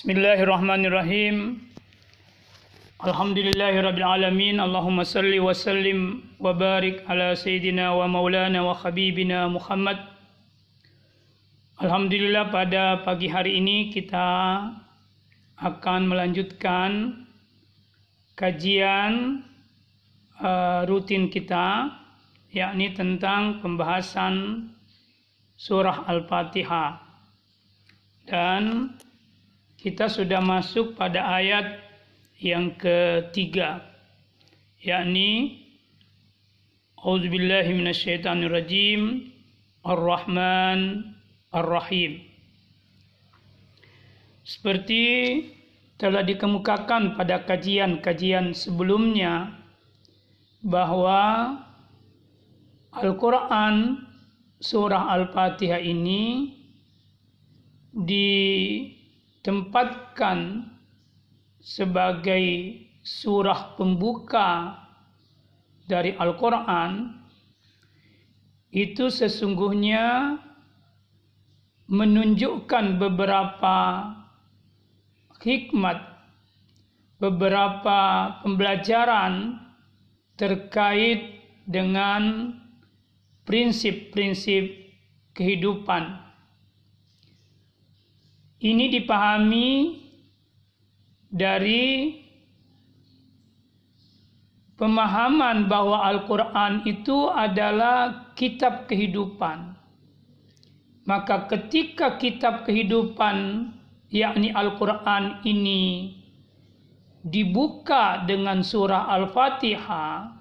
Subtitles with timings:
[0.00, 1.60] Bismillahirrahmanirrahim.
[3.04, 4.56] Alhamdulillahirabbil alamin.
[4.56, 10.00] Allahumma salli wa sallim wa barik ala sayyidina wa maulana wa habibina Muhammad.
[11.84, 14.72] Alhamdulillah pada pagi hari ini kita
[15.60, 17.20] akan melanjutkan
[18.40, 19.44] kajian
[20.40, 21.92] uh, rutin kita
[22.48, 24.64] yakni tentang pembahasan
[25.60, 27.04] surah Al-Fatihah.
[28.24, 28.96] Dan
[29.80, 31.80] kita sudah masuk pada ayat
[32.36, 33.80] yang ketiga
[34.84, 35.60] yakni
[37.00, 39.32] Auzubillahi minasyaitonirrajim
[39.80, 41.08] Ar-Rahman
[41.48, 42.20] Ar-Rahim.
[44.44, 45.04] Seperti
[45.96, 49.56] telah dikemukakan pada kajian-kajian sebelumnya
[50.60, 51.56] bahwa
[52.92, 54.04] Al-Quran
[54.60, 56.52] surah Al-Fatihah ini
[59.40, 60.68] ditempatkan
[61.64, 64.76] sebagai surah pembuka
[65.88, 67.08] dari Al-Quran
[68.68, 70.36] itu sesungguhnya
[71.88, 73.76] menunjukkan beberapa
[75.40, 75.98] hikmat,
[77.16, 77.98] beberapa
[78.44, 79.56] pembelajaran
[80.36, 82.52] terkait dengan
[83.48, 84.68] prinsip-prinsip
[85.32, 86.29] kehidupan
[88.60, 90.00] ini dipahami
[91.32, 92.20] dari
[94.76, 99.76] pemahaman bahwa Al-Quran itu adalah kitab kehidupan.
[101.08, 103.68] Maka ketika kitab kehidupan
[104.12, 106.16] yakni Al-Quran ini
[107.24, 110.36] dibuka dengan surah Al-Fatihah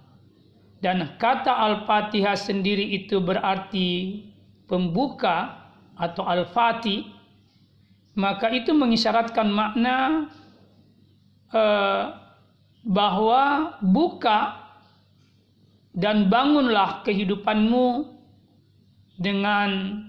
[0.79, 4.23] dan kata Al-Fatihah sendiri itu berarti
[4.67, 5.67] pembuka
[5.99, 7.18] atau Al-Fatih
[8.19, 10.27] maka itu mengisyaratkan makna
[11.55, 12.19] uh,
[12.83, 14.59] bahwa buka
[15.95, 18.11] dan bangunlah kehidupanmu
[19.15, 20.03] dengan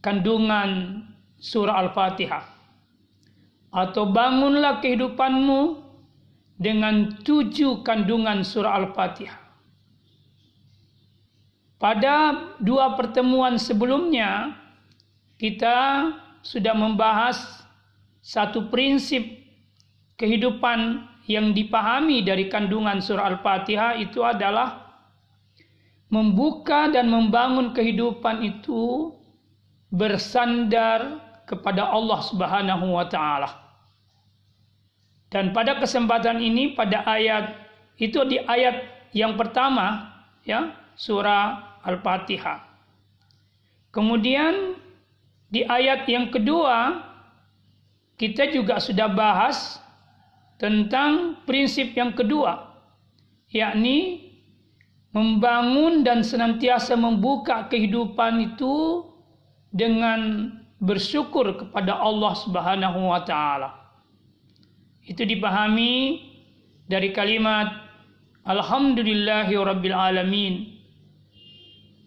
[0.00, 1.04] kandungan
[1.36, 2.44] surah Al-Fatihah
[3.72, 5.80] atau bangunlah kehidupanmu
[6.60, 9.40] dengan tujuh kandungan surah Al-Fatihah.
[11.80, 12.16] Pada
[12.62, 14.54] dua pertemuan sebelumnya
[15.34, 16.06] kita
[16.42, 17.62] sudah membahas
[18.22, 19.22] satu prinsip
[20.18, 24.82] kehidupan yang dipahami dari kandungan surah Al-Fatihah itu adalah
[26.10, 29.14] membuka dan membangun kehidupan itu
[29.88, 33.50] bersandar kepada Allah Subhanahu wa taala.
[35.32, 37.56] Dan pada kesempatan ini pada ayat
[37.96, 38.84] itu di ayat
[39.16, 40.12] yang pertama
[40.44, 42.60] ya surah Al-Fatihah.
[43.92, 44.76] Kemudian
[45.52, 47.04] di ayat yang kedua,
[48.16, 49.76] kita juga sudah bahas
[50.56, 52.72] tentang prinsip yang kedua,
[53.52, 54.32] yakni
[55.12, 59.04] membangun dan senantiasa membuka kehidupan itu
[59.68, 60.48] dengan
[60.80, 63.76] bersyukur kepada Allah Subhanahu wa taala.
[65.04, 66.32] Itu dipahami
[66.88, 67.68] dari kalimat
[68.48, 70.54] Alhamdulillahi Rabbil Alamin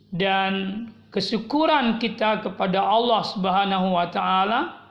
[0.10, 4.84] dan kesyukuran kita kepada Allah Subhanahu wa taala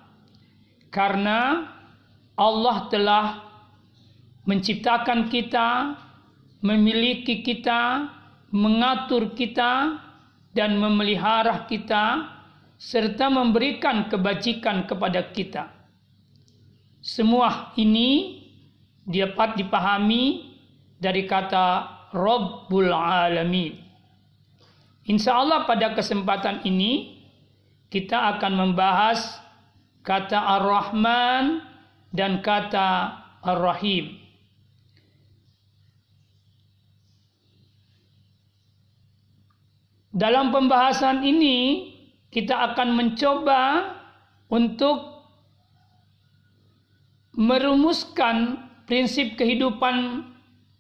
[0.89, 1.69] karena
[2.33, 3.27] Allah telah
[4.49, 6.01] menciptakan kita,
[6.65, 8.09] memiliki kita,
[8.49, 10.01] mengatur kita
[10.57, 12.33] dan memelihara kita
[12.81, 15.69] serta memberikan kebajikan kepada kita.
[17.05, 18.41] Semua ini
[19.05, 20.57] dapat dipahami
[20.97, 21.85] dari kata
[22.17, 23.84] Rabbul Alamin.
[25.05, 27.21] Insya Allah pada kesempatan ini
[27.93, 29.21] kita akan membahas
[30.01, 31.61] kata Ar-Rahman
[32.09, 33.13] dan kata
[33.45, 34.17] Ar-Rahim.
[40.15, 41.91] Dalam pembahasan ini
[42.33, 43.93] kita akan mencoba
[44.49, 45.15] untuk
[47.35, 50.23] merumuskan prinsip kehidupan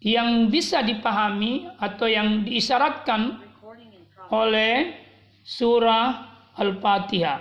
[0.00, 3.44] yang bisa dipahami atau yang diisyaratkan
[4.32, 4.96] oleh
[5.44, 7.40] surah Al-Fatihah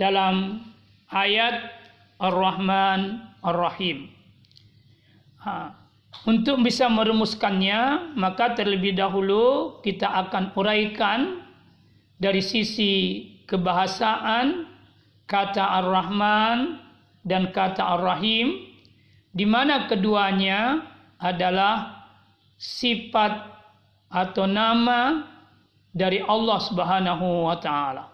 [0.00, 0.64] dalam
[1.12, 1.70] ayat
[2.18, 4.10] Ar-Rahman Ar-Rahim.
[6.26, 11.44] Untuk bisa merumuskannya, maka terlebih dahulu kita akan uraikan
[12.16, 14.66] dari sisi kebahasaan
[15.28, 16.82] kata Ar-Rahman
[17.22, 18.58] dan kata Ar-Rahim,
[19.36, 20.82] di mana keduanya
[21.20, 22.08] adalah
[22.56, 23.52] sifat
[24.08, 25.35] atau nama
[25.96, 28.12] dari Allah Subhanahu wa taala.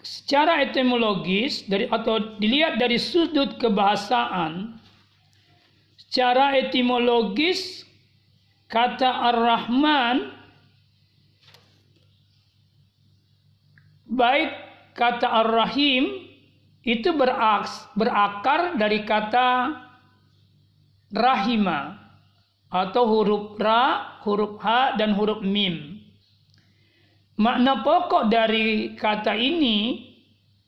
[0.00, 4.76] Secara etimologis dari atau dilihat dari sudut kebahasaan,
[5.96, 7.84] secara etimologis
[8.68, 10.37] kata Ar-Rahman
[14.08, 14.50] baik
[14.96, 16.26] kata Ar-Rahim
[16.82, 19.76] itu beraks, berakar dari kata
[21.12, 22.00] rahima
[22.68, 26.00] atau huruf ra, huruf ha dan huruf mim.
[27.38, 30.10] Makna pokok dari kata ini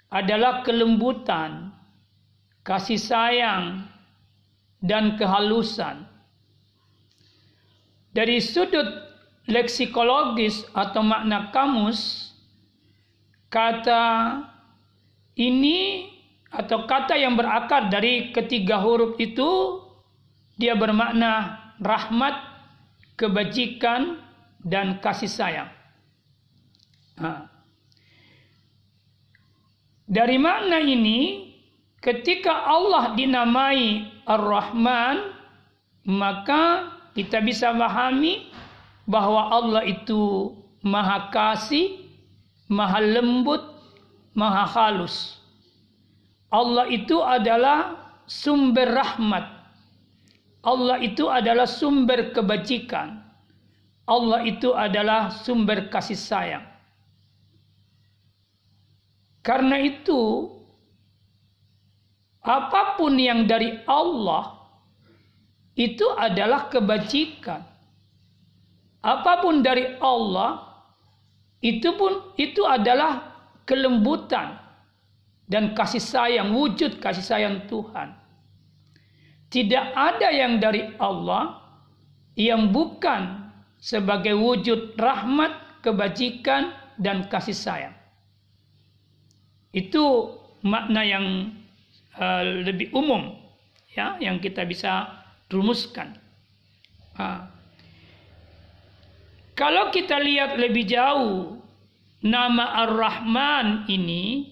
[0.07, 1.75] adalah kelembutan,
[2.63, 3.91] kasih sayang,
[4.79, 6.07] dan kehalusan.
[8.11, 8.87] Dari sudut
[9.51, 12.30] leksikologis atau makna kamus,
[13.51, 14.07] kata
[15.37, 16.07] ini
[16.51, 19.83] atau kata yang berakar dari ketiga huruf itu
[20.59, 22.37] dia bermakna rahmat,
[23.17, 24.21] kebajikan,
[24.61, 25.71] dan kasih sayang.
[30.11, 31.53] Dari makna ini,
[32.03, 35.33] ketika Allah dinamai Ar-Rahman,
[36.05, 38.53] maka kita bisa memahami
[39.09, 40.53] bahwa Allah itu
[40.85, 42.00] maha kasih,
[42.71, 43.67] maha lembut,
[44.39, 45.43] maha halus.
[46.51, 47.99] Allah itu adalah
[48.31, 49.47] sumber rahmat.
[50.63, 53.19] Allah itu adalah sumber kebajikan.
[54.07, 56.67] Allah itu adalah sumber kasih sayang.
[59.41, 60.53] Karena itu,
[62.45, 64.59] apa pun yang dari Allah
[65.79, 67.65] itu adalah kebajikan.
[69.01, 70.70] Apa pun dari Allah
[71.61, 73.37] itu pun itu adalah
[73.69, 74.57] kelembutan
[75.45, 78.17] dan kasih sayang, wujud kasih sayang Tuhan.
[79.51, 81.59] Tidak ada yang dari Allah
[82.39, 83.51] yang bukan
[83.83, 87.95] sebagai wujud rahmat, kebajikan, dan kasih sayang.
[89.75, 91.27] Itu makna yang
[92.15, 93.37] uh, lebih umum
[93.91, 95.11] ya yang kita bisa
[95.51, 96.15] rumuskan.
[97.19, 97.50] Uh.
[99.61, 101.61] Kalau kita lihat lebih jauh
[102.25, 104.49] nama Ar-Rahman ini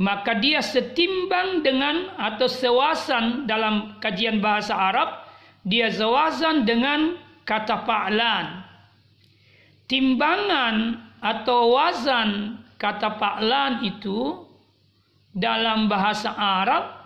[0.00, 5.28] maka dia setimbang dengan atau sewasan dalam kajian bahasa Arab
[5.60, 8.64] dia sewasan dengan kata fa'lan.
[9.84, 14.48] Timbangan atau wazan kata Paklan itu
[15.36, 16.96] dalam bahasa Arab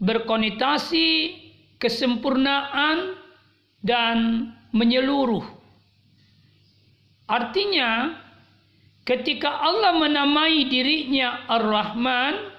[0.00, 1.36] berkonotasi
[1.76, 3.20] kesempurnaan
[3.84, 5.59] dan menyeluruh.
[7.30, 8.18] Artinya,
[9.06, 12.50] ketika Allah menamai dirinya Ar-Rahman,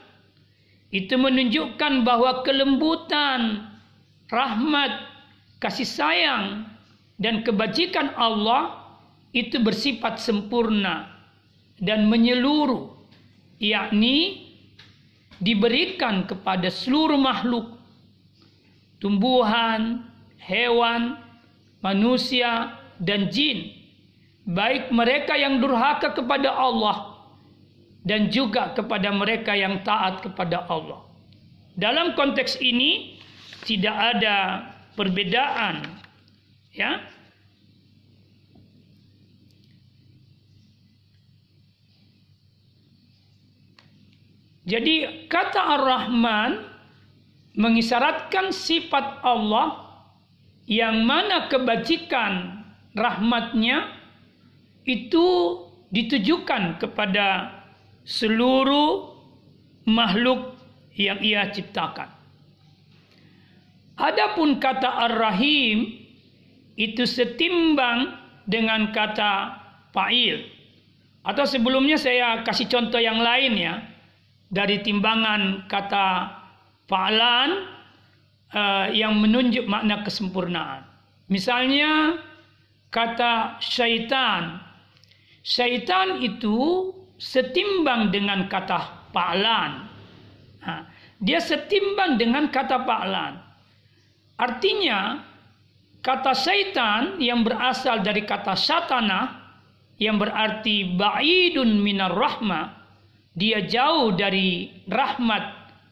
[0.95, 3.67] itu menunjukkan bahwa kelembutan,
[4.31, 5.11] rahmat,
[5.59, 6.71] kasih sayang,
[7.19, 8.79] dan kebajikan Allah
[9.35, 11.19] itu bersifat sempurna
[11.75, 12.95] dan menyeluruh
[13.59, 14.47] yakni
[15.43, 17.75] diberikan kepada seluruh makhluk.
[19.03, 20.07] Tumbuhan,
[20.39, 21.19] hewan,
[21.83, 23.80] manusia dan jin
[24.51, 27.15] baik mereka yang durhaka kepada Allah
[28.03, 31.07] dan juga kepada mereka yang taat kepada Allah.
[31.79, 33.15] Dalam konteks ini
[33.63, 34.67] tidak ada
[34.99, 35.87] perbedaan
[36.75, 36.99] ya
[44.61, 46.63] Jadi kata Ar-Rahman
[47.57, 49.83] mengisyaratkan sifat Allah
[50.69, 52.61] yang mana kebajikan
[52.93, 54.00] rahmatnya
[54.85, 55.27] itu
[55.91, 57.59] ditujukan kepada
[58.07, 59.13] seluruh
[59.85, 60.57] makhluk
[60.97, 62.09] yang ia ciptakan.
[64.01, 66.01] Adapun kata Ar-Rahim
[66.79, 68.17] itu setimbang
[68.49, 69.61] dengan kata
[69.93, 70.49] fa'il.
[71.21, 73.85] Atau sebelumnya saya kasih contoh yang lain ya
[74.49, 76.33] dari timbangan kata
[76.89, 77.49] fa'lan
[78.57, 80.81] uh, yang menunjuk makna kesempurnaan.
[81.29, 82.17] Misalnya
[82.89, 84.60] kata syaitan.
[85.41, 89.89] Syaitan itu setimbang dengan kata fa'lan.
[91.21, 93.41] dia setimbang dengan kata fa'lan.
[94.41, 95.21] Artinya
[96.01, 99.41] kata syaitan yang berasal dari kata satana
[100.01, 102.81] yang berarti ba'idun minar rahmah
[103.37, 105.43] dia jauh dari rahmat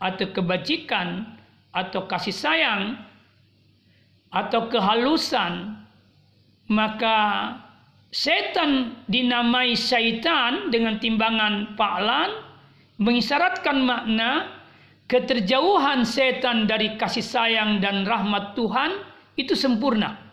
[0.02, 1.38] atau kebajikan
[1.72, 2.98] atau kasih sayang
[4.34, 5.78] atau kehalusan
[6.68, 7.18] maka
[8.10, 12.30] setan dinamai syaitan dengan timbangan fa'lan
[12.98, 14.60] mengisyaratkan makna
[15.10, 19.02] keterjauhan setan dari kasih sayang dan rahmat Tuhan
[19.38, 20.30] itu sempurna.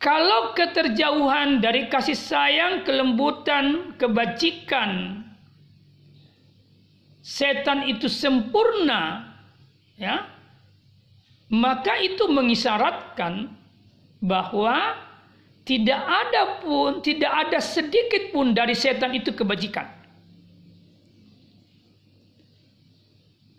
[0.00, 5.20] Kalau keterjauhan dari kasih sayang, kelembutan, kebajikan,
[7.20, 9.28] setan itu sempurna,
[10.00, 10.24] ya,
[11.52, 13.59] maka itu mengisyaratkan
[14.20, 14.96] bahwa
[15.64, 19.88] tidak ada pun, tidak ada sedikit pun dari setan itu kebajikan.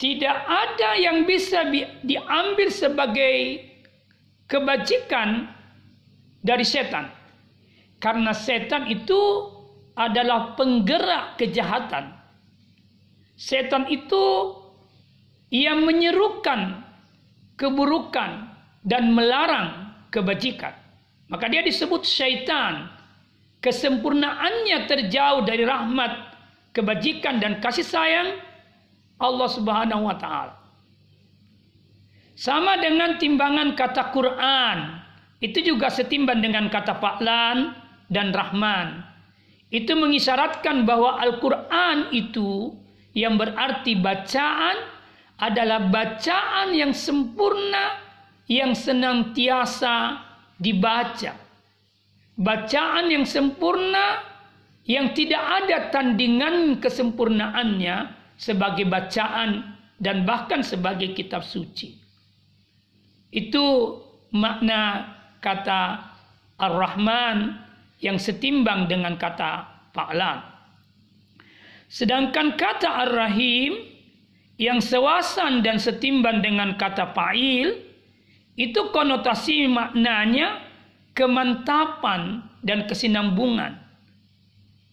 [0.01, 1.69] Tidak ada yang bisa
[2.01, 3.61] diambil sebagai
[4.49, 5.45] kebajikan
[6.41, 7.13] dari setan.
[8.01, 9.45] Karena setan itu
[9.93, 12.17] adalah penggerak kejahatan.
[13.37, 14.57] Setan itu
[15.53, 16.81] ia menyerukan
[17.61, 18.49] keburukan
[18.81, 20.75] dan melarang kebajikan.
[21.31, 22.91] Maka dia disebut syaitan.
[23.61, 26.11] Kesempurnaannya terjauh dari rahmat,
[26.75, 28.41] kebajikan dan kasih sayang
[29.21, 30.57] Allah Subhanahu wa taala.
[32.33, 34.77] Sama dengan timbangan kata Quran
[35.45, 37.77] itu juga setimbang dengan kata Paklan
[38.09, 39.05] dan Rahman.
[39.69, 42.73] Itu mengisyaratkan bahwa Al-Quran itu
[43.13, 44.89] yang berarti bacaan
[45.37, 48.00] adalah bacaan yang sempurna
[48.51, 50.19] yang senantiasa
[50.59, 51.39] dibaca.
[52.35, 54.27] Bacaan yang sempurna
[54.83, 61.95] yang tidak ada tandingan kesempurnaannya sebagai bacaan dan bahkan sebagai kitab suci.
[63.31, 63.95] Itu
[64.35, 66.11] makna kata
[66.59, 67.55] Ar-Rahman
[68.03, 69.63] yang setimbang dengan kata
[69.95, 70.43] Fa'lan.
[71.87, 73.85] Sedangkan kata Ar-Rahim
[74.59, 77.90] yang sewasan dan setimbang dengan kata Fa'il
[78.59, 80.59] itu konotasi maknanya
[81.15, 83.79] kemantapan dan kesinambungan.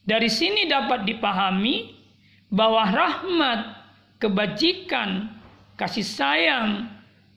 [0.08, 1.92] Dari sini dapat dipahami
[2.48, 3.60] bahwa rahmat,
[4.16, 5.28] kebajikan,
[5.76, 6.88] kasih sayang,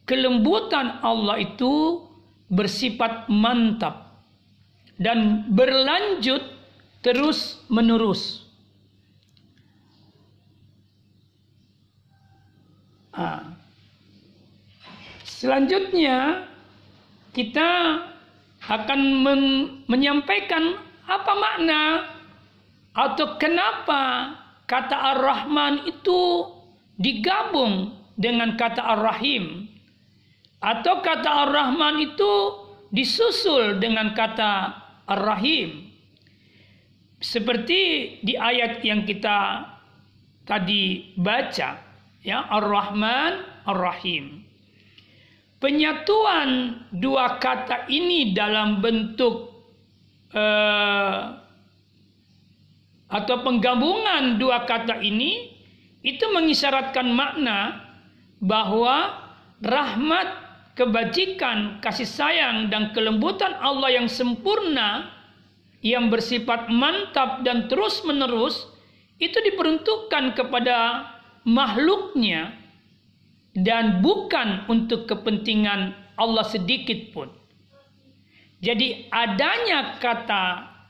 [0.08, 2.04] kelembutan Allah itu
[2.48, 4.24] bersifat mantap
[4.96, 6.44] dan berlanjut
[7.04, 8.48] terus menerus.
[13.12, 13.61] Nah,
[15.42, 16.46] selanjutnya
[17.34, 17.70] kita
[18.62, 19.42] akan men
[19.90, 20.78] menyampaikan
[21.10, 21.82] apa makna
[22.94, 24.38] atau kenapa
[24.70, 26.46] kata Ar-Rahman itu
[27.02, 29.66] digabung dengan kata Ar-Rahim
[30.62, 32.34] atau kata Ar-Rahman itu
[32.94, 34.78] disusul dengan kata
[35.10, 35.90] Ar-Rahim.
[37.18, 37.82] Seperti
[38.22, 39.66] di ayat yang kita
[40.46, 41.82] tadi baca,
[42.22, 44.41] ya Ar-Rahman, Ar-Rahim.
[45.62, 49.62] Penyatuan dua kata ini dalam bentuk
[50.34, 51.38] uh,
[53.06, 55.54] atau penggabungan dua kata ini
[56.02, 57.78] itu mengisyaratkan makna
[58.42, 59.22] bahwa
[59.62, 60.34] rahmat
[60.74, 65.14] kebajikan, kasih sayang dan kelembutan Allah yang sempurna
[65.86, 68.66] yang bersifat mantap dan terus-menerus
[69.22, 71.06] itu diperuntukkan kepada
[71.46, 72.61] makhluknya
[73.52, 77.28] dan bukan untuk kepentingan Allah sedikit pun.
[78.62, 80.44] Jadi adanya kata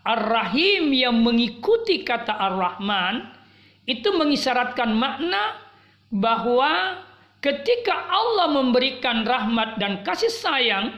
[0.03, 3.31] Ar-Rahim yang mengikuti kata Ar-Rahman
[3.87, 5.57] itu mengisyaratkan makna
[6.11, 6.99] bahwa
[7.41, 10.93] Ketika Allah memberikan rahmat dan kasih sayang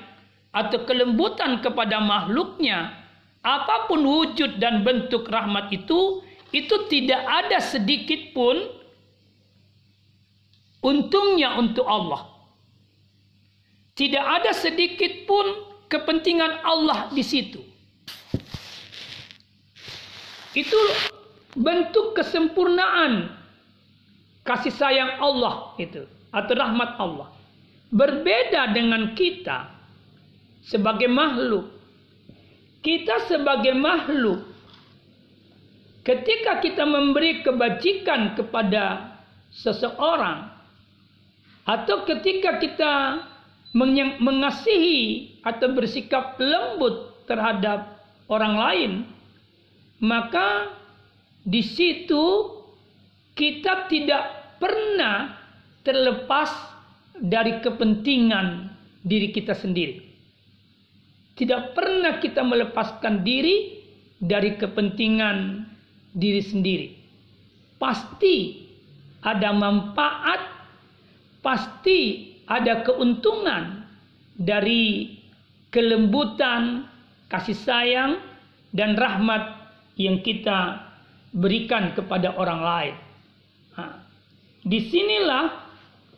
[0.51, 2.91] atau kelembutan kepada makhluknya,
[3.39, 6.19] apa pun wujud dan bentuk rahmat itu,
[6.51, 8.59] itu tidak ada sedikit pun
[10.83, 12.29] untungnya untuk Allah.
[13.95, 15.45] Tidak ada sedikit pun
[15.87, 17.61] kepentingan Allah di situ.
[20.53, 20.77] Itu
[21.57, 23.31] bentuk kesempurnaan
[24.45, 27.29] kasih sayang Allah itu atau rahmat Allah.
[27.93, 29.69] Berbeda dengan kita
[30.65, 31.69] sebagai makhluk.
[32.83, 34.43] Kita sebagai makhluk
[36.03, 39.15] ketika kita memberi kebajikan kepada
[39.53, 40.52] seseorang
[41.63, 42.93] atau ketika kita
[44.21, 48.91] mengasihi atau bersikap lembut terhadap orang lain
[50.03, 50.75] maka
[51.43, 52.51] di situ
[53.33, 55.35] kita tidak pernah
[55.83, 56.51] terlepas
[57.19, 58.71] dari kepentingan
[59.03, 59.99] diri kita sendiri.
[61.33, 63.83] Tidak pernah kita melepaskan diri
[64.21, 65.67] dari kepentingan
[66.13, 66.87] diri sendiri.
[67.81, 68.63] Pasti
[69.25, 70.52] ada manfaat,
[71.43, 73.85] pasti ada keuntungan
[74.33, 75.19] dari
[75.69, 76.87] kelembutan,
[77.29, 78.11] kasih sayang,
[78.73, 79.69] dan rahmat
[79.99, 80.89] yang kita
[81.35, 82.95] berikan kepada orang lain.
[83.77, 83.93] Nah,
[84.65, 85.45] di sinilah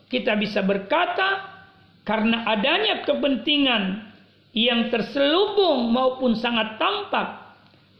[0.08, 1.52] kita bisa berkata
[2.06, 4.06] karena adanya kepentingan
[4.56, 7.44] yang terselubung maupun sangat tampak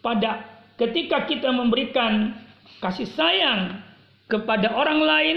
[0.00, 0.47] pada
[0.80, 2.33] ketika kita memberikan
[2.80, 3.80] kasih sayang
[4.30, 5.37] kepada orang lain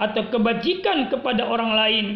[0.00, 2.06] atau kebajikan kepada orang lain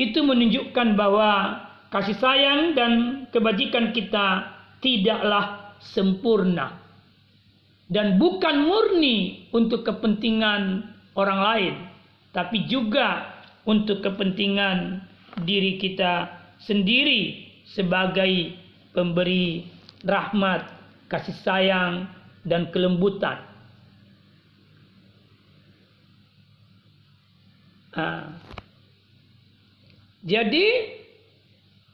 [0.00, 1.60] itu menunjukkan bahwa
[1.92, 2.92] kasih sayang dan
[3.28, 4.48] kebajikan kita
[4.80, 6.80] tidaklah sempurna
[7.92, 11.74] dan bukan murni untuk kepentingan orang lain
[12.32, 13.36] tapi juga
[13.68, 15.04] untuk kepentingan
[15.44, 16.32] diri kita
[16.64, 18.56] sendiri sebagai
[18.92, 19.66] pemberi
[20.04, 20.66] rahmat,
[21.08, 21.94] kasih sayang,
[22.42, 23.38] dan kelembutan.
[27.92, 28.32] Nah,
[30.24, 30.68] jadi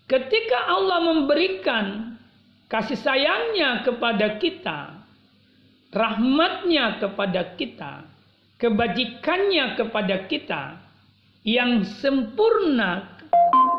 [0.06, 2.14] ketika Allah memberikan
[2.70, 5.00] kasih sayangnya kepada kita,
[5.90, 8.04] rahmatnya kepada kita,
[8.60, 10.62] kebajikannya kepada kita
[11.42, 13.16] yang sempurna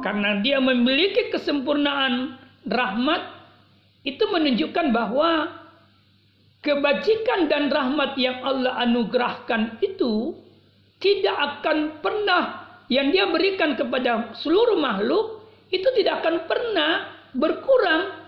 [0.01, 3.21] karena dia memiliki kesempurnaan rahmat
[4.07, 5.59] itu menunjukkan bahwa
[6.63, 10.33] kebajikan dan rahmat yang Allah anugerahkan itu
[10.99, 12.43] tidak akan pernah
[12.91, 15.39] yang dia berikan kepada seluruh makhluk
[15.71, 16.91] itu tidak akan pernah
[17.33, 18.19] berkurang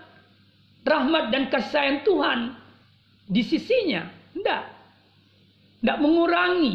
[0.86, 2.40] rahmat dan kasih sayang Tuhan
[3.26, 4.06] di sisinya.
[4.32, 4.62] Tidak.
[5.82, 6.74] Tidak mengurangi.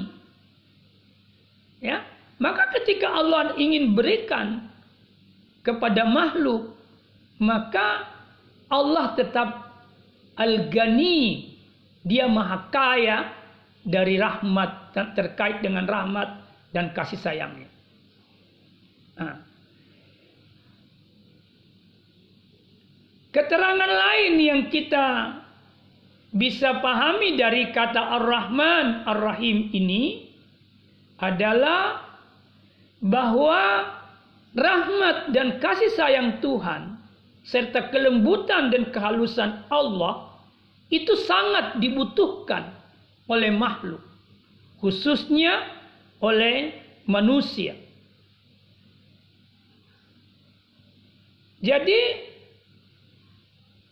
[1.79, 2.03] Ya.
[2.37, 4.69] Maka ketika Allah ingin berikan
[5.65, 6.77] kepada makhluk,
[7.41, 8.05] maka
[8.69, 9.73] Allah tetap
[10.37, 11.55] Al-Ghani.
[12.07, 13.35] Dia maha kaya
[13.83, 14.86] dari rahmat
[15.17, 17.69] terkait dengan rahmat dan kasih sayangnya.
[19.17, 19.37] Nah.
[23.33, 25.37] Keterangan lain yang kita
[26.33, 30.33] bisa pahami dari kata Ar-Rahman Ar-Rahim ini
[31.21, 32.01] adalah
[33.01, 33.93] bahwa
[34.57, 36.97] rahmat dan kasih sayang Tuhan
[37.45, 40.33] serta kelembutan dan kehalusan Allah
[40.89, 42.73] itu sangat dibutuhkan
[43.27, 44.01] oleh makhluk
[44.81, 45.65] khususnya
[46.21, 46.73] oleh
[47.05, 47.73] manusia.
[51.57, 52.01] Jadi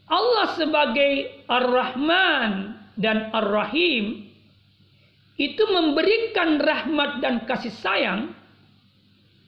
[0.05, 4.29] Allah sebagai Ar-Rahman dan Ar-Rahim
[5.35, 8.31] itu memberikan rahmat dan kasih sayang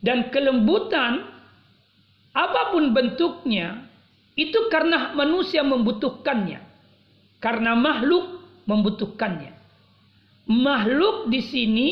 [0.02, 1.30] dan kelembutan
[2.34, 3.88] apa pun bentuknya
[4.38, 6.62] itu karena manusia membutuhkannya.
[7.42, 9.57] Karena makhluk membutuhkannya.
[10.48, 11.90] Makhluk di sini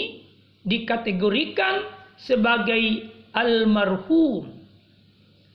[0.64, 1.84] dikategorikan
[2.16, 4.48] sebagai almarhum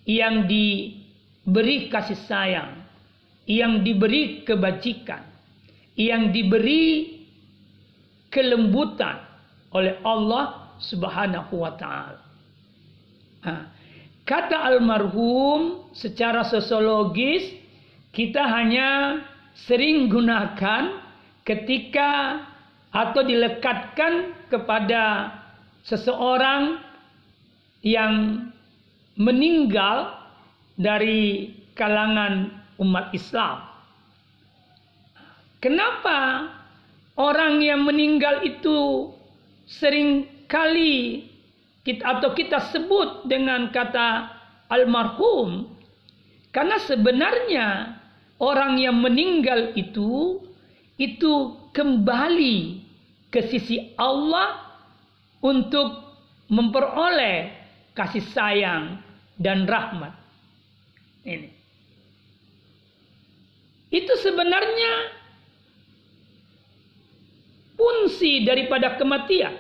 [0.05, 2.85] yang diberi kasih sayang,
[3.49, 5.25] yang diberi kebajikan,
[5.97, 7.25] yang diberi
[8.29, 9.17] kelembutan
[9.73, 12.21] oleh Allah Subhanahu wa taala.
[14.29, 17.49] Kata almarhum secara sosiologis
[18.13, 19.19] kita hanya
[19.67, 21.01] sering gunakan
[21.43, 22.39] ketika
[22.90, 25.35] atau dilekatkan kepada
[25.87, 26.83] seseorang
[27.81, 28.46] yang
[29.16, 30.14] meninggal
[30.76, 32.50] dari kalangan
[32.81, 33.62] umat Islam.
[35.61, 36.48] Kenapa
[37.20, 39.12] orang yang meninggal itu
[39.68, 41.29] sering kali
[41.85, 44.29] kita, atau kita sebut dengan kata
[44.72, 45.68] almarhum
[46.50, 47.66] karena sebenarnya
[48.40, 50.40] orang yang meninggal itu
[50.96, 52.80] itu kembali
[53.31, 54.59] ke sisi Allah
[55.40, 56.11] untuk
[56.51, 57.55] memperoleh
[57.95, 58.99] kasih sayang
[59.38, 60.12] dan rahmat.
[61.23, 61.51] Ini.
[63.90, 64.93] Itu sebenarnya
[67.75, 69.55] fungsi daripada kematian.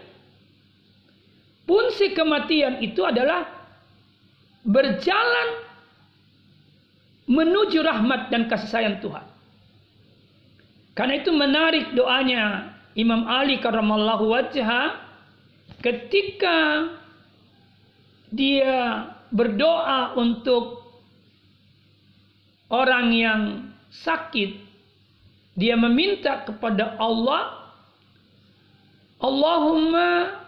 [1.66, 3.46] Fungsi kematian itu adalah
[4.66, 5.48] berjalan
[7.30, 9.22] menuju rahmat dan kasih sayang Tuhan.
[10.98, 14.98] Karena itu menarik doanya Imam Ali karramallahu wajha
[15.80, 16.90] ketika
[18.30, 20.82] dia berdoa untuk
[22.70, 23.42] orang yang
[23.90, 24.58] sakit
[25.54, 27.60] dia meminta kepada Allah
[29.20, 30.40] Allahumma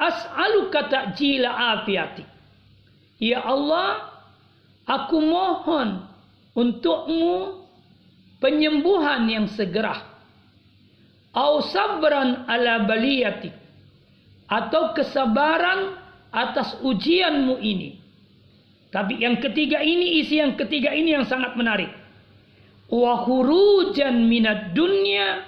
[0.00, 2.24] As'aluka ta'jila afiatik.
[3.20, 4.08] Ya Allah,
[4.88, 6.08] aku mohon
[6.56, 7.68] untukmu
[8.40, 10.00] penyembuhan yang segera.
[11.34, 13.54] Au sabran ala baliyatik.
[14.50, 15.94] Atau kesabaran
[16.34, 17.98] atas ujianmu ini.
[18.90, 21.90] Tapi yang ketiga ini, isi yang ketiga ini yang sangat menarik.
[22.90, 25.46] Wa hurujan minad dunya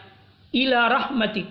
[0.55, 1.51] ila rahmatik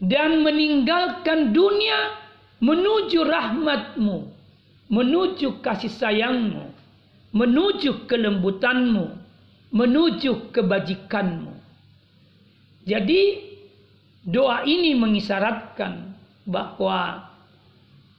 [0.00, 2.16] dan meninggalkan dunia
[2.64, 4.32] menuju rahmatmu,
[4.88, 6.72] menuju kasih sayangmu.
[7.34, 9.10] menuju kelembutanmu,
[9.74, 11.50] menuju kebajikanmu.
[12.84, 13.40] Jadi
[14.28, 16.12] doa ini mengisyaratkan
[16.44, 17.28] bahwa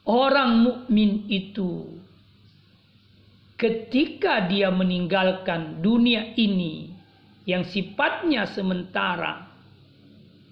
[0.05, 1.85] orang mukmin itu
[3.57, 6.93] ketika dia meninggalkan dunia ini
[7.45, 9.45] yang sifatnya sementara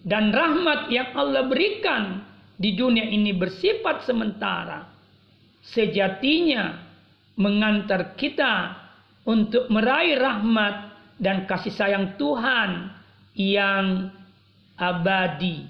[0.05, 2.21] dan rahmat yang Allah berikan
[2.57, 4.85] di dunia ini bersifat sementara
[5.65, 6.85] sejatinya
[7.33, 8.77] mengantar kita
[9.25, 13.02] untuk meraih rahmat dan kasih sayang Tuhan
[13.33, 14.13] yang
[14.77, 15.65] abadi,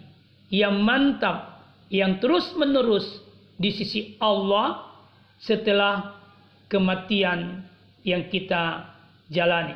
[0.52, 3.24] yang mantap, yang terus-menerus
[3.60, 4.92] di sisi Allah
[5.40, 6.20] setelah
[6.68, 7.64] kematian
[8.04, 8.92] yang kita
[9.32, 9.76] jalani.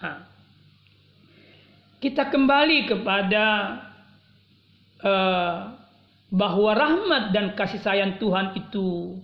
[0.00, 0.10] Ha.
[2.02, 3.46] Kita kembali kepada
[5.06, 5.56] uh,
[6.32, 9.20] bahwa rahmat dan kasih sayang Tuhan itu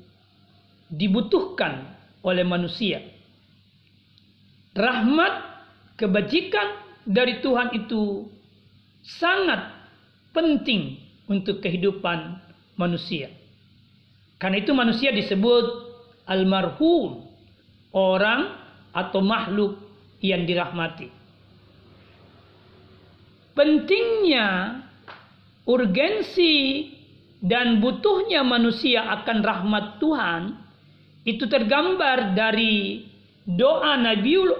[0.92, 1.88] dibutuhkan
[2.22, 3.02] oleh manusia.
[4.76, 5.32] Rahmat,
[5.98, 8.28] kebajikan dari Tuhan itu
[9.00, 9.72] sangat
[10.36, 12.36] penting untuk kehidupan
[12.76, 13.32] manusia.
[14.36, 15.88] Karena itu manusia disebut
[16.28, 17.24] almarhum,
[17.96, 18.52] orang
[18.92, 19.80] atau makhluk
[20.20, 21.08] yang dirahmati.
[23.56, 24.78] Pentingnya
[25.66, 26.86] urgensi
[27.42, 30.42] dan butuhnya manusia akan rahmat Tuhan
[31.26, 33.07] itu tergambar dari
[33.48, 33.96] doa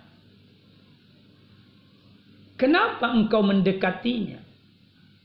[2.58, 4.42] Kenapa engkau mendekatinya?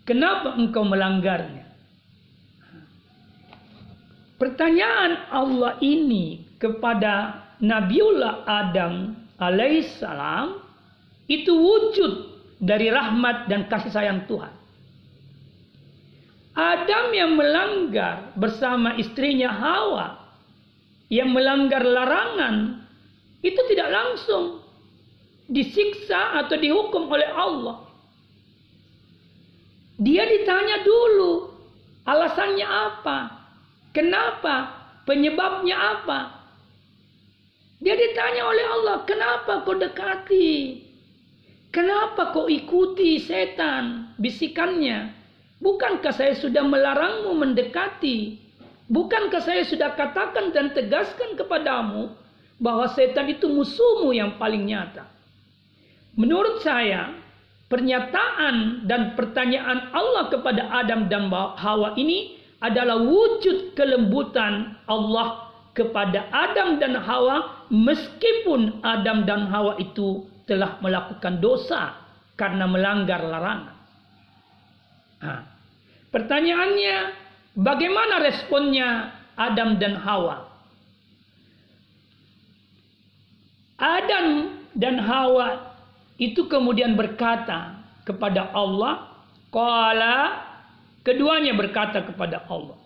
[0.06, 1.62] Kenapa engkau melanggarnya?
[4.43, 10.60] Pertanyaan Allah ini kepada Nabiullah Adam alaihissalam
[11.32, 12.12] itu wujud
[12.60, 14.51] dari rahmat dan kasih sayang Tuhan.
[16.60, 20.19] Adam yang melanggar bersama istrinya Hawa
[21.08, 22.84] yang melanggar larangan
[23.47, 24.60] itu tidak langsung
[25.47, 27.79] disiksa atau dihukum oleh Allah.
[30.03, 31.47] Dia ditanya dulu
[32.03, 33.42] alasannya apa?
[33.93, 34.84] Kenapa?
[35.06, 36.19] Penyebabnya apa?
[37.84, 40.82] Dia ditanya oleh Allah, kenapa kau dekati?
[41.69, 45.12] Kenapa kau ikuti setan bisikannya?
[45.60, 48.39] Bukankah saya sudah melarangmu mendekati?
[48.88, 52.13] Bukankah saya sudah katakan dan tegaskan kepadamu
[52.60, 55.08] bahwa setan itu musuhmu yang paling nyata?
[56.13, 57.10] Menurut saya,
[57.67, 66.80] pernyataan dan pertanyaan Allah kepada Adam dan Hawa ini adalah wujud kelembutan Allah kepada Adam
[66.80, 71.99] dan Hawa meskipun Adam dan Hawa itu telah melakukan dosa
[72.39, 73.76] karena melanggar larangan.
[75.23, 75.41] Nah,
[76.12, 76.97] pertanyaannya,
[77.60, 80.47] bagaimana responnya Adam dan Hawa?
[83.80, 85.76] Adam dan Hawa
[86.15, 89.12] itu kemudian berkata kepada Allah,
[89.52, 90.52] "Qala,"
[91.03, 92.79] keduanya berkata kepada Allah,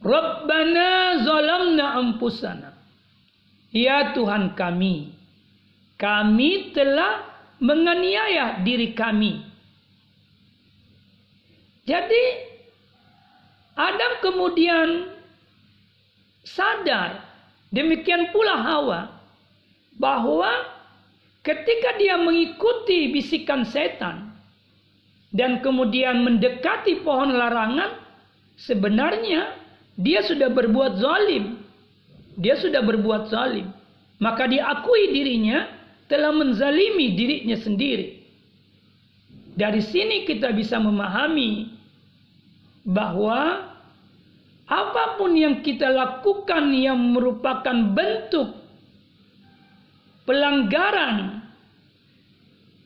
[0.00, 2.70] Rabbana zalamna ampusana.
[3.74, 5.12] Ya Tuhan kami,
[6.00, 7.28] kami telah
[7.60, 9.44] menganiaya diri kami.
[11.84, 12.24] Jadi
[13.76, 15.12] Adam kemudian
[16.46, 17.20] sadar,
[17.68, 19.00] demikian pula Hawa,
[20.00, 20.48] bahwa
[21.44, 24.25] ketika dia mengikuti bisikan setan
[25.36, 28.00] dan kemudian mendekati pohon larangan,
[28.56, 29.52] sebenarnya
[30.00, 31.60] dia sudah berbuat zalim.
[32.40, 33.68] Dia sudah berbuat zalim.
[34.16, 35.68] Maka diakui dirinya
[36.08, 38.24] telah menzalimi dirinya sendiri.
[39.56, 41.68] Dari sini kita bisa memahami
[42.84, 43.72] bahwa
[44.68, 48.56] apa pun yang kita lakukan yang merupakan bentuk
[50.24, 51.45] pelanggaran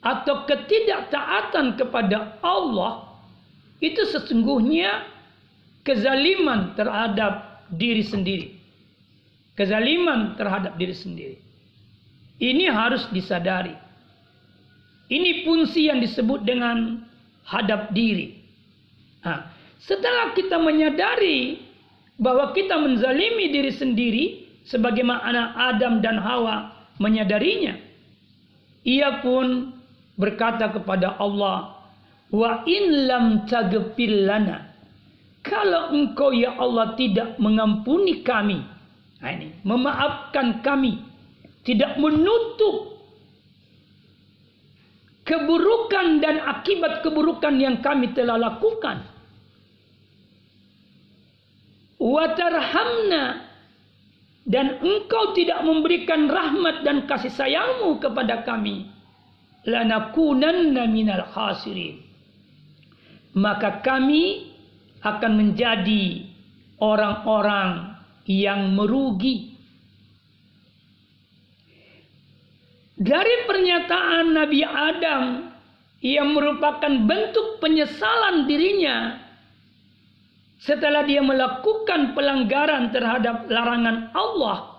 [0.00, 3.04] atau ketidaktaatan kepada Allah
[3.80, 5.04] itu sesungguhnya
[5.84, 8.56] kezaliman terhadap diri sendiri.
[9.56, 11.36] Kezaliman terhadap diri sendiri.
[12.40, 13.76] Ini harus disadari.
[15.10, 17.04] Ini fungsi yang disebut dengan
[17.44, 18.40] hadap diri.
[19.20, 21.60] Nah, setelah kita menyadari
[22.16, 24.24] bahwa kita menzalimi diri sendiri,
[24.64, 27.76] sebagaimana Adam dan Hawa menyadarinya,
[28.86, 29.76] ia pun
[30.20, 31.80] berkata kepada Allah,
[32.28, 33.48] "Wa in lam
[34.28, 34.70] lana
[35.40, 38.60] kalau engkau ya Allah tidak mengampuni kami,
[39.24, 41.00] nah ini, memaafkan kami,
[41.64, 43.00] tidak menutup
[45.24, 49.06] keburukan dan akibat keburukan yang kami telah lakukan.
[52.00, 53.46] Watarhamna
[54.48, 58.88] dan engkau tidak memberikan rahmat dan kasih sayangmu kepada kami.
[59.68, 62.00] Lanakunanna minal khasirin.
[63.36, 64.52] Maka kami
[65.04, 66.24] akan menjadi
[66.80, 69.56] orang-orang yang merugi.
[73.00, 75.24] Dari pernyataan Nabi Adam
[76.04, 79.16] yang merupakan bentuk penyesalan dirinya
[80.60, 84.69] setelah dia melakukan pelanggaran terhadap larangan Allah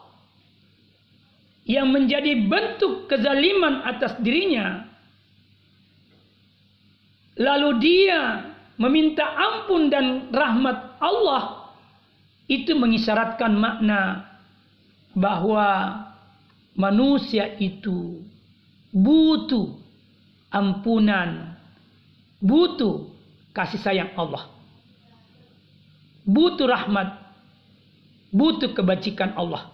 [1.66, 4.86] yang menjadi bentuk kezaliman atas dirinya.
[7.38, 11.74] Lalu dia meminta ampun dan rahmat Allah
[12.50, 14.28] itu mengisyaratkan makna
[15.16, 16.02] bahwa
[16.76, 18.26] manusia itu
[18.92, 19.80] butuh
[20.52, 21.56] ampunan,
[22.44, 23.08] butuh
[23.56, 24.52] kasih sayang Allah.
[26.22, 27.18] Butuh rahmat,
[28.30, 29.74] butuh kebajikan Allah.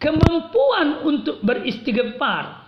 [0.00, 2.64] Kemampuan untuk beristighfar.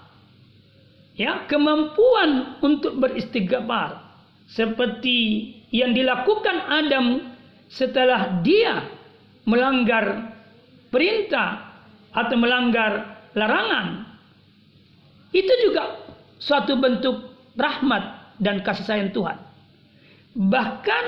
[1.16, 4.04] Ya, kemampuan untuk beristighfar.
[4.52, 7.32] Seperti yang dilakukan Adam
[7.72, 8.84] setelah dia
[9.48, 10.36] melanggar
[10.92, 11.72] perintah
[12.12, 14.04] atau melanggar larangan.
[15.32, 15.96] Itu juga
[16.36, 19.40] suatu bentuk rahmat dan kasih sayang Tuhan.
[20.36, 21.04] Bahkan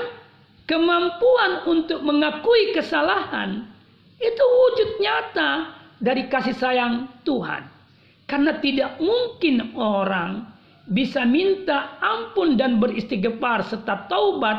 [0.65, 3.69] kemampuan untuk mengakui kesalahan
[4.17, 5.51] itu wujud nyata
[5.99, 7.67] dari kasih sayang Tuhan
[8.25, 10.49] karena tidak mungkin orang
[10.85, 14.57] bisa minta ampun dan beristighfar serta taubat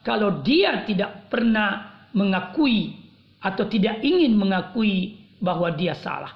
[0.00, 2.96] kalau dia tidak pernah mengakui
[3.44, 6.32] atau tidak ingin mengakui bahwa dia salah.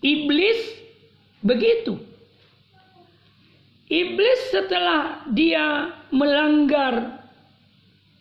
[0.00, 0.60] Iblis
[1.44, 2.00] begitu.
[3.84, 7.20] Iblis setelah dia melanggar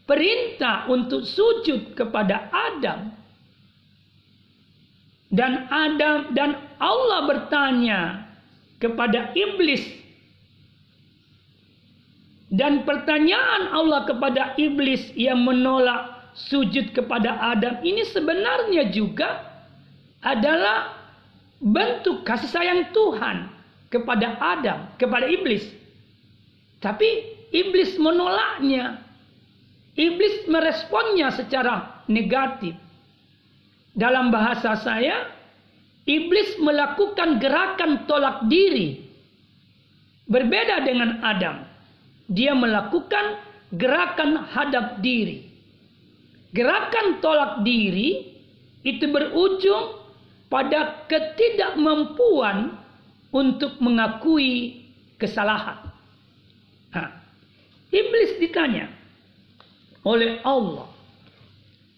[0.04, 3.23] perintah untuk sujud kepada Adam
[5.34, 8.30] dan Adam dan Allah bertanya
[8.78, 9.82] kepada iblis.
[12.54, 19.42] Dan pertanyaan Allah kepada iblis yang menolak sujud kepada Adam ini sebenarnya juga
[20.22, 20.94] adalah
[21.58, 23.50] bentuk kasih sayang Tuhan
[23.90, 25.66] kepada Adam, kepada iblis.
[26.78, 27.10] Tapi
[27.50, 29.02] iblis menolaknya.
[29.98, 32.74] Iblis meresponnya secara negatif.
[33.94, 35.30] Dalam bahasa saya,
[36.04, 39.08] Iblis melakukan gerakan tolak diri.
[40.28, 41.64] Berbeda dengan Adam.
[42.28, 43.40] Dia melakukan
[43.76, 45.48] gerakan hadap diri.
[46.52, 48.36] Gerakan tolak diri
[48.84, 50.04] itu berujung
[50.52, 52.76] pada ketidakmampuan
[53.32, 54.86] untuk mengakui
[55.18, 55.82] kesalahan.
[56.94, 57.10] Nah,
[57.90, 58.92] iblis ditanya
[60.04, 60.86] oleh Allah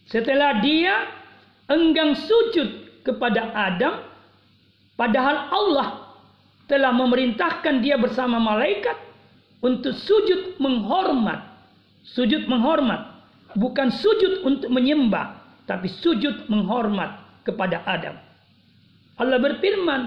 [0.07, 1.24] setelah dia
[1.69, 4.05] enggang sujud kepada Adam
[4.97, 5.89] padahal Allah
[6.65, 8.97] telah memerintahkan dia bersama malaikat
[9.61, 11.41] untuk sujud menghormat
[12.05, 13.15] sujud menghormat
[13.55, 18.15] bukan sujud untuk menyembah, tapi sujud menghormat kepada Adam.
[19.15, 20.01] Allah berfirman,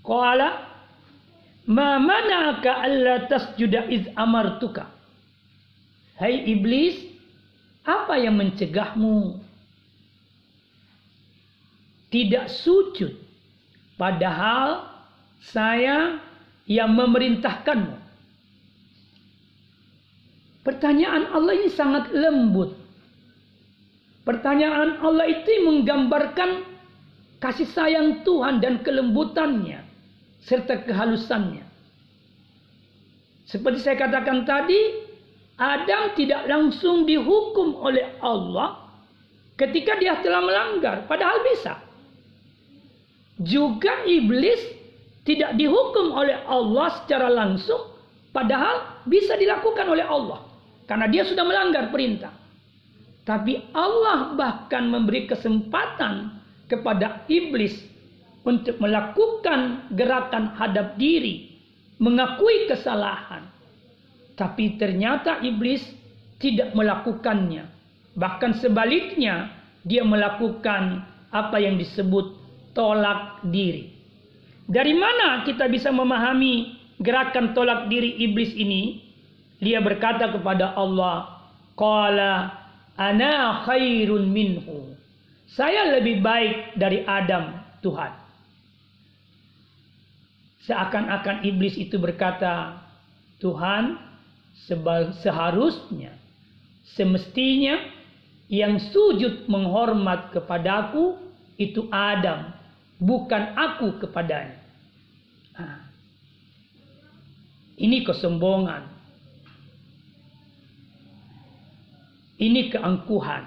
[0.00, 0.64] Qala
[1.68, 4.88] ma mana'aka alla tasjuda iz amartuka.
[6.16, 6.96] Hai iblis,
[7.84, 9.40] apa yang mencegahmu
[12.10, 13.14] tidak sujud
[13.94, 14.90] padahal
[15.40, 16.18] saya
[16.66, 17.96] yang memerintahkanmu?
[20.60, 22.76] Pertanyaan Allah ini sangat lembut.
[24.28, 26.68] Pertanyaan Allah itu menggambarkan
[27.40, 29.80] kasih sayang Tuhan dan kelembutannya
[30.44, 31.64] serta kehalusannya.
[33.48, 34.78] Seperti saya katakan tadi,
[35.56, 38.86] Adam tidak langsung dihukum oleh Allah
[39.56, 41.89] ketika dia telah melanggar, padahal bisa.
[43.40, 44.60] Juga iblis
[45.24, 47.96] tidak dihukum oleh Allah secara langsung,
[48.36, 50.44] padahal bisa dilakukan oleh Allah
[50.84, 52.34] karena dia sudah melanggar perintah.
[53.24, 57.78] Tapi Allah bahkan memberi kesempatan kepada iblis
[58.42, 61.52] untuk melakukan gerakan hadap diri,
[62.00, 63.44] mengakui kesalahan.
[64.34, 65.84] Tapi ternyata iblis
[66.40, 67.68] tidak melakukannya.
[68.16, 69.52] Bahkan sebaliknya,
[69.84, 72.39] dia melakukan apa yang disebut
[72.76, 73.90] tolak diri.
[74.70, 79.02] Dari mana kita bisa memahami gerakan tolak diri iblis ini?
[79.60, 81.42] Dia berkata kepada Allah,
[81.74, 82.54] Qala
[82.94, 84.94] ana khairun minhu.
[85.50, 88.12] Saya lebih baik dari Adam, Tuhan.
[90.70, 92.78] Seakan-akan iblis itu berkata,
[93.42, 93.98] Tuhan,
[95.24, 96.14] seharusnya,
[96.94, 97.80] semestinya
[98.46, 101.18] yang sujud menghormat kepadaku
[101.56, 102.52] itu Adam,
[103.00, 104.60] bukan aku kepadanya.
[105.56, 105.80] Nah,
[107.80, 108.84] ini kesombongan.
[112.40, 113.44] Ini keangkuhan.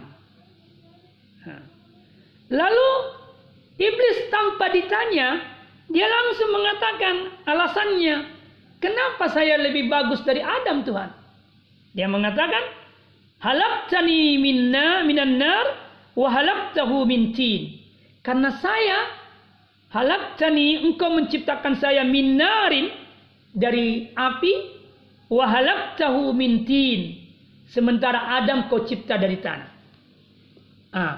[2.54, 2.90] Lalu
[3.82, 5.42] iblis tanpa ditanya,
[5.90, 7.16] dia langsung mengatakan
[7.50, 8.16] alasannya,
[8.78, 11.10] kenapa saya lebih bagus dari Adam Tuhan?
[11.98, 12.62] Dia mengatakan,
[13.42, 15.66] halaqtani minna minan nar
[16.14, 17.82] wa halaqtahu min tin.
[18.22, 19.23] Karena saya
[19.94, 22.90] halaqtani engkau menciptakan saya min narin
[23.54, 24.54] dari api
[25.30, 27.24] wa halaqtahu min tin
[27.74, 29.70] Sementara Adam kau cipta dari tanah.
[30.94, 31.16] Ah.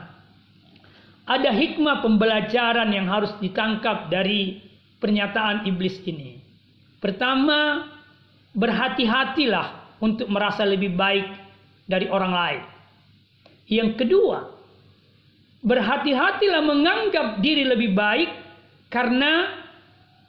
[1.27, 4.63] Ada hikmah pembelajaran yang harus ditangkap dari
[5.03, 6.39] pernyataan iblis ini.
[7.03, 7.91] Pertama,
[8.55, 11.27] berhati-hatilah untuk merasa lebih baik
[11.89, 12.61] dari orang lain.
[13.67, 14.47] Yang kedua,
[15.65, 18.44] berhati-hatilah menganggap diri lebih baik
[18.95, 19.51] karena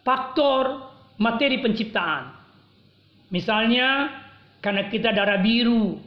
[0.03, 0.91] faktor
[1.23, 2.35] materi penciptaan.
[3.31, 4.11] Misalnya,
[4.59, 6.03] karena kita darah biru,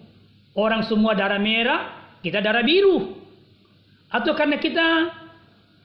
[0.57, 3.15] Orang semua darah merah, kita darah biru.
[4.11, 5.13] Atau karena kita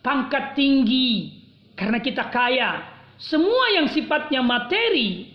[0.01, 1.37] pangkat tinggi,
[1.79, 2.83] karena kita kaya.
[3.21, 5.31] Semua yang sifatnya materi,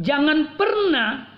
[0.00, 1.28] jangan pernah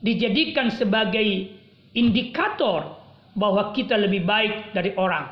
[0.00, 1.52] dijadikan sebagai
[1.92, 2.96] indikator
[3.36, 5.28] bahwa kita lebih baik dari orang,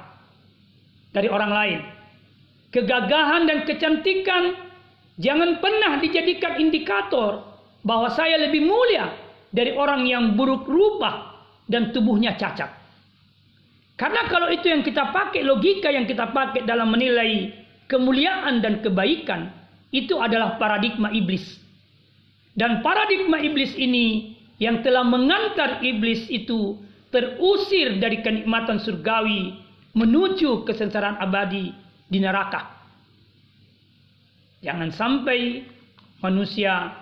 [1.14, 1.80] dari orang lain.
[2.72, 4.56] Kegagahan dan kecantikan
[5.20, 7.44] jangan pernah dijadikan indikator
[7.84, 9.12] bahwa saya lebih mulia
[9.52, 11.36] dari orang yang buruk rupa
[11.68, 12.72] dan tubuhnya cacat.
[14.00, 17.52] Karena kalau itu yang kita pakai, logika yang kita pakai dalam menilai
[17.92, 19.52] kemuliaan dan kebaikan,
[19.92, 21.60] itu adalah paradigma iblis.
[22.56, 26.80] Dan paradigma iblis ini yang telah mengantar iblis itu
[27.12, 29.60] terusir dari kenikmatan surgawi
[29.92, 31.76] menuju kesengsaraan abadi
[32.12, 32.68] di neraka.
[34.60, 35.64] Jangan sampai
[36.20, 36.92] manusia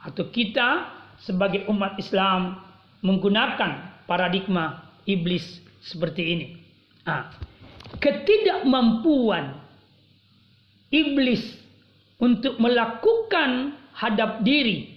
[0.00, 0.88] atau kita
[1.20, 2.56] sebagai umat Islam
[3.04, 5.44] menggunakan paradigma iblis
[5.84, 6.46] seperti ini.
[7.04, 7.30] Nah,
[8.00, 9.60] ketidakmampuan
[10.90, 11.44] iblis
[12.16, 14.96] untuk melakukan hadap diri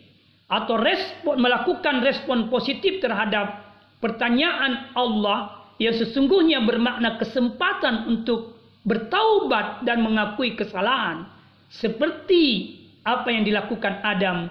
[0.49, 3.69] atau respon melakukan respon positif terhadap
[4.01, 11.27] pertanyaan Allah yang sesungguhnya bermakna kesempatan untuk bertaubat dan mengakui kesalahan
[11.69, 14.49] seperti apa yang dilakukan Adam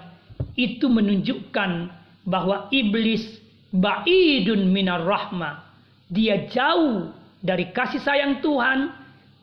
[0.58, 1.90] itu menunjukkan
[2.28, 3.38] bahwa iblis
[3.72, 5.64] ba'idun minar rahmah.
[6.08, 7.12] Dia jauh
[7.44, 8.90] dari kasih sayang Tuhan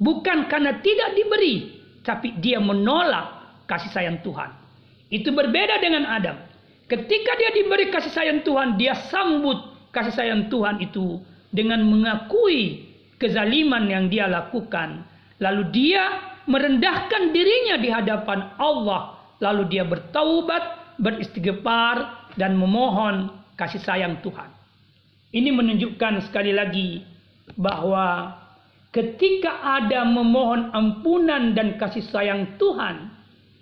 [0.02, 4.50] bukan karena tidak diberi, tapi dia menolak kasih sayang Tuhan.
[5.14, 6.38] Itu berbeda dengan Adam.
[6.86, 9.58] Ketika dia diberi kasih sayang Tuhan, dia sambut
[9.90, 12.85] kasih sayang Tuhan itu dengan mengakui
[13.26, 15.02] kezaliman yang dia lakukan.
[15.42, 16.04] Lalu dia
[16.46, 19.18] merendahkan dirinya di hadapan Allah.
[19.42, 24.48] Lalu dia bertaubat beristighfar dan memohon kasih sayang Tuhan.
[25.34, 27.04] Ini menunjukkan sekali lagi
[27.60, 28.32] bahwa
[28.96, 33.12] ketika ada memohon ampunan dan kasih sayang Tuhan,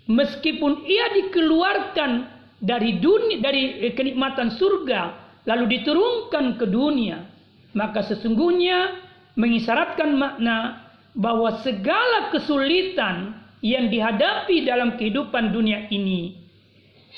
[0.06, 2.30] meskipun ia dikeluarkan
[2.62, 5.02] dari dunia dari kenikmatan surga
[5.50, 7.26] lalu diturunkan ke dunia,
[7.74, 9.03] maka sesungguhnya
[9.34, 16.44] mengisyaratkan makna bahwa segala kesulitan yang dihadapi dalam kehidupan dunia ini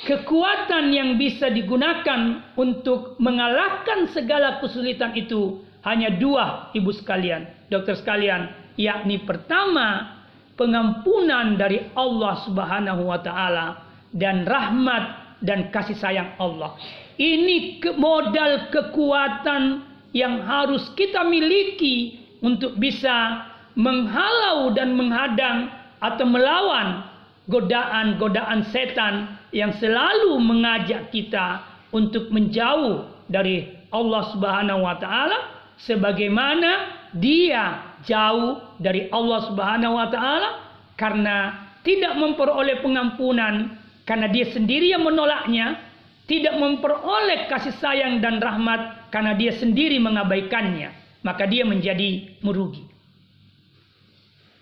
[0.03, 8.51] kekuatan yang bisa digunakan untuk mengalahkan segala kesulitan itu hanya dua ibu sekalian, dokter sekalian,
[8.75, 10.19] yakni pertama
[10.59, 16.75] pengampunan dari Allah Subhanahu wa taala dan rahmat dan kasih sayang Allah.
[17.15, 23.43] Ini modal kekuatan yang harus kita miliki untuk bisa
[23.75, 25.67] menghalau dan menghadang
[25.99, 27.03] atau melawan
[27.51, 31.61] godaan-godaan setan yang selalu mengajak kita
[31.91, 35.39] untuk menjauh dari Allah Subhanahu wa taala
[35.83, 40.49] sebagaimana dia jauh dari Allah Subhanahu wa taala
[40.95, 45.81] karena tidak memperoleh pengampunan karena dia sendiri yang menolaknya,
[46.25, 52.85] tidak memperoleh kasih sayang dan rahmat karena dia sendiri mengabaikannya, maka dia menjadi merugi.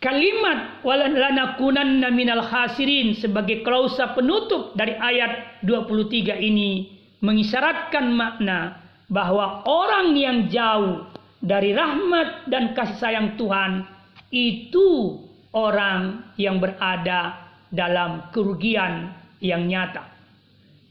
[0.04, 6.92] Kalimat walanakunanna minal khasirin sebagai klausa penutup dari ayat 23 ini
[7.24, 11.08] mengisyaratkan makna bahwa orang yang jauh
[11.40, 13.88] dari rahmat dan kasih sayang Tuhan
[14.28, 15.24] itu
[15.56, 17.40] orang yang berada
[17.72, 20.13] dalam kerugian yang nyata.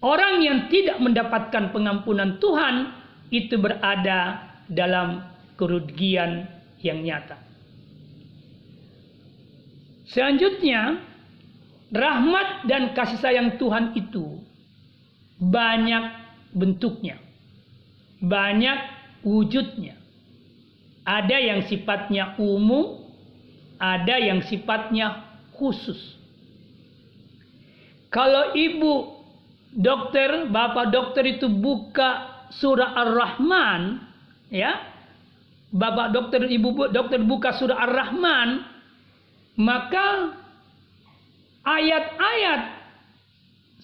[0.03, 2.91] Orang yang tidak mendapatkan pengampunan Tuhan
[3.31, 5.23] itu berada dalam
[5.55, 6.51] kerugian
[6.83, 7.39] yang nyata.
[10.11, 10.99] Selanjutnya,
[11.95, 14.43] rahmat dan kasih sayang Tuhan itu
[15.39, 16.05] banyak
[16.51, 17.23] bentuknya,
[18.19, 18.79] banyak
[19.23, 19.97] wujudnya.
[21.07, 23.07] Ada yang sifatnya umum,
[23.79, 26.19] ada yang sifatnya khusus.
[28.13, 29.22] Kalau ibu
[29.73, 34.01] dokter, bapak dokter itu buka surah Ar-Rahman,
[34.53, 34.77] ya,
[35.73, 38.49] bapak dokter, ibu dokter buka surah Ar-Rahman,
[39.57, 40.37] maka
[41.65, 42.63] ayat-ayat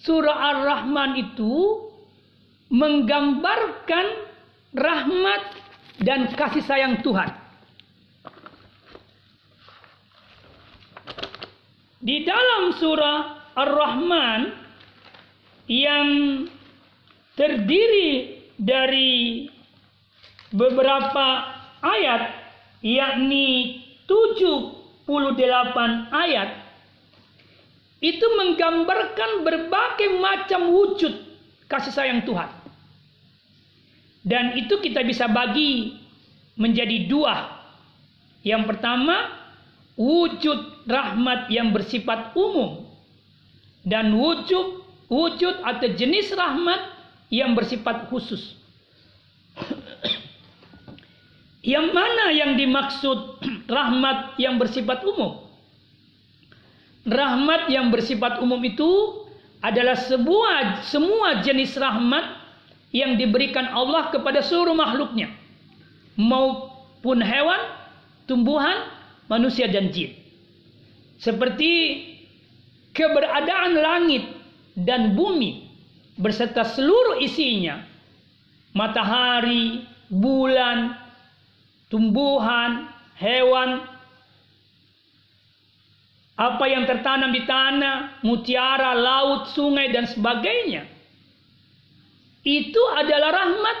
[0.05, 1.85] surah Ar-Rahman itu
[2.69, 4.05] menggambarkan
[4.77, 5.43] rahmat
[6.05, 7.33] dan kasih sayang Tuhan.
[11.99, 14.68] Di dalam surah Ar-Rahman
[15.69, 16.07] yang
[17.37, 19.45] terdiri dari
[20.49, 21.45] beberapa
[21.85, 22.33] ayat
[22.81, 26.49] yakni tujuh 28 ayat
[28.01, 31.13] itu menggambarkan berbagai macam wujud
[31.69, 32.49] kasih sayang Tuhan.
[34.25, 35.95] Dan itu kita bisa bagi
[36.59, 37.59] menjadi dua.
[38.43, 39.31] Yang pertama,
[39.99, 42.87] wujud rahmat yang bersifat umum
[43.83, 44.78] dan wujud
[45.09, 46.79] wujud atau jenis rahmat
[47.33, 48.55] yang bersifat khusus.
[51.59, 55.43] Yang mana yang dimaksud rahmat yang bersifat umum?
[57.03, 58.87] Rahmat yang bersifat umum itu
[59.59, 62.39] adalah sebuah semua jenis rahmat
[62.95, 65.35] yang diberikan Allah kepada seluruh makhluknya.
[66.15, 67.59] Maupun hewan,
[68.23, 68.87] tumbuhan,
[69.27, 70.15] manusia dan jin.
[71.19, 72.07] Seperti
[72.95, 74.38] keberadaan langit
[74.83, 75.67] dan bumi
[76.19, 77.83] berserta seluruh isinya.
[78.75, 79.81] Matahari,
[80.13, 80.93] bulan,
[81.89, 82.85] tumbuhan,
[83.17, 83.81] hewan,
[86.39, 90.85] apa yang tertanam di tanah, mutiara, laut, sungai, dan sebagainya.
[92.45, 93.77] Itu adalah rahmat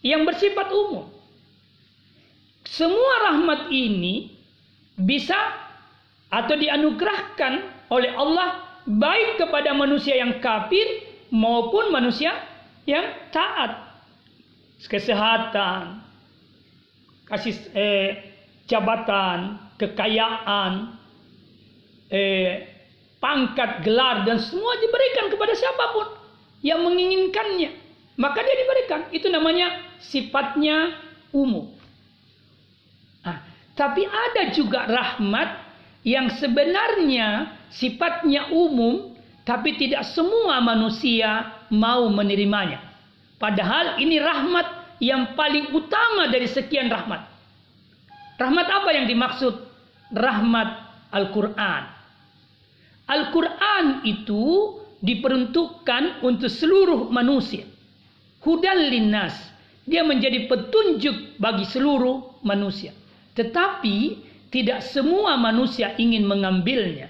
[0.00, 1.12] yang bersifat umum.
[2.64, 4.32] Semua rahmat ini
[4.96, 5.36] bisa
[6.32, 7.52] atau dianugerahkan
[7.92, 10.84] oleh Allah baik kepada manusia yang kafir
[11.32, 12.34] maupun manusia
[12.84, 13.90] yang taat.
[14.82, 16.02] Kesehatan,
[17.30, 18.10] kasih eh,
[18.66, 20.98] jabatan, kekayaan,
[22.10, 22.66] eh,
[23.22, 26.06] pangkat, gelar dan semua diberikan kepada siapa pun
[26.66, 27.78] yang menginginkannya.
[28.18, 29.00] Maka dia diberikan.
[29.14, 29.70] Itu namanya
[30.02, 30.98] sifatnya
[31.30, 31.70] umum.
[33.22, 33.38] Nah,
[33.78, 35.71] tapi ada juga rahmat
[36.02, 42.78] yang sebenarnya sifatnya umum tapi tidak semua manusia mau menerimanya.
[43.42, 47.26] Padahal ini rahmat yang paling utama dari sekian rahmat.
[48.38, 49.54] Rahmat apa yang dimaksud?
[50.14, 50.68] Rahmat
[51.10, 51.82] Al-Quran.
[53.10, 57.66] Al-Quran itu diperuntukkan untuk seluruh manusia.
[58.42, 59.50] Hudan linnas.
[59.82, 62.94] dia menjadi petunjuk bagi seluruh manusia.
[63.34, 64.14] Tetapi
[64.52, 67.08] tidak semua manusia ingin mengambilnya.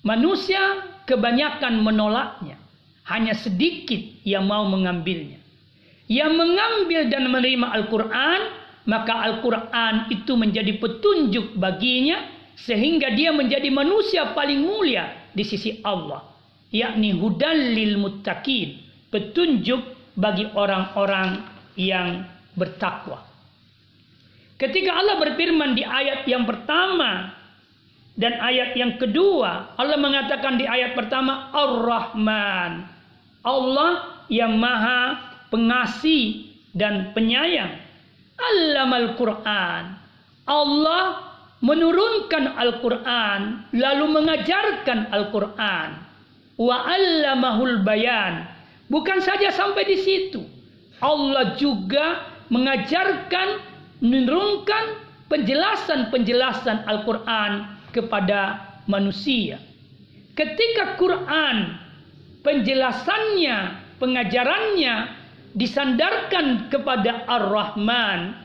[0.00, 2.56] Manusia kebanyakan menolaknya.
[3.04, 5.36] Hanya sedikit yang mau mengambilnya.
[6.08, 8.40] Yang mengambil dan menerima Al-Quran,
[8.88, 16.24] maka Al-Quran itu menjadi petunjuk baginya sehingga dia menjadi manusia paling mulia di sisi Allah.
[16.72, 18.80] Yakni hudan lil muttaqin.
[19.12, 19.84] Petunjuk
[20.16, 21.44] bagi orang-orang
[21.76, 22.24] yang
[22.56, 23.33] bertakwa.
[24.64, 27.36] Ketika Allah berfirman di ayat yang pertama
[28.16, 32.88] dan ayat yang kedua, Allah mengatakan di ayat pertama Ar-Rahman.
[33.44, 35.20] Allah yang Maha
[35.52, 37.76] Pengasih dan Penyayang.
[38.40, 40.00] Allamal Quran.
[40.48, 41.04] Allah
[41.64, 45.88] menurunkan Al-Quran lalu mengajarkan Al-Quran.
[46.56, 48.48] Wa allamahul bayan.
[48.88, 50.42] Bukan saja sampai di situ.
[50.98, 53.73] Allah juga mengajarkan,
[54.04, 55.00] menurunkan
[55.32, 57.52] penjelasan-penjelasan Al-Quran
[57.88, 59.56] kepada manusia.
[60.36, 61.80] Ketika Quran
[62.44, 64.94] penjelasannya, pengajarannya
[65.56, 68.36] disandarkan kepada Ar-Rahman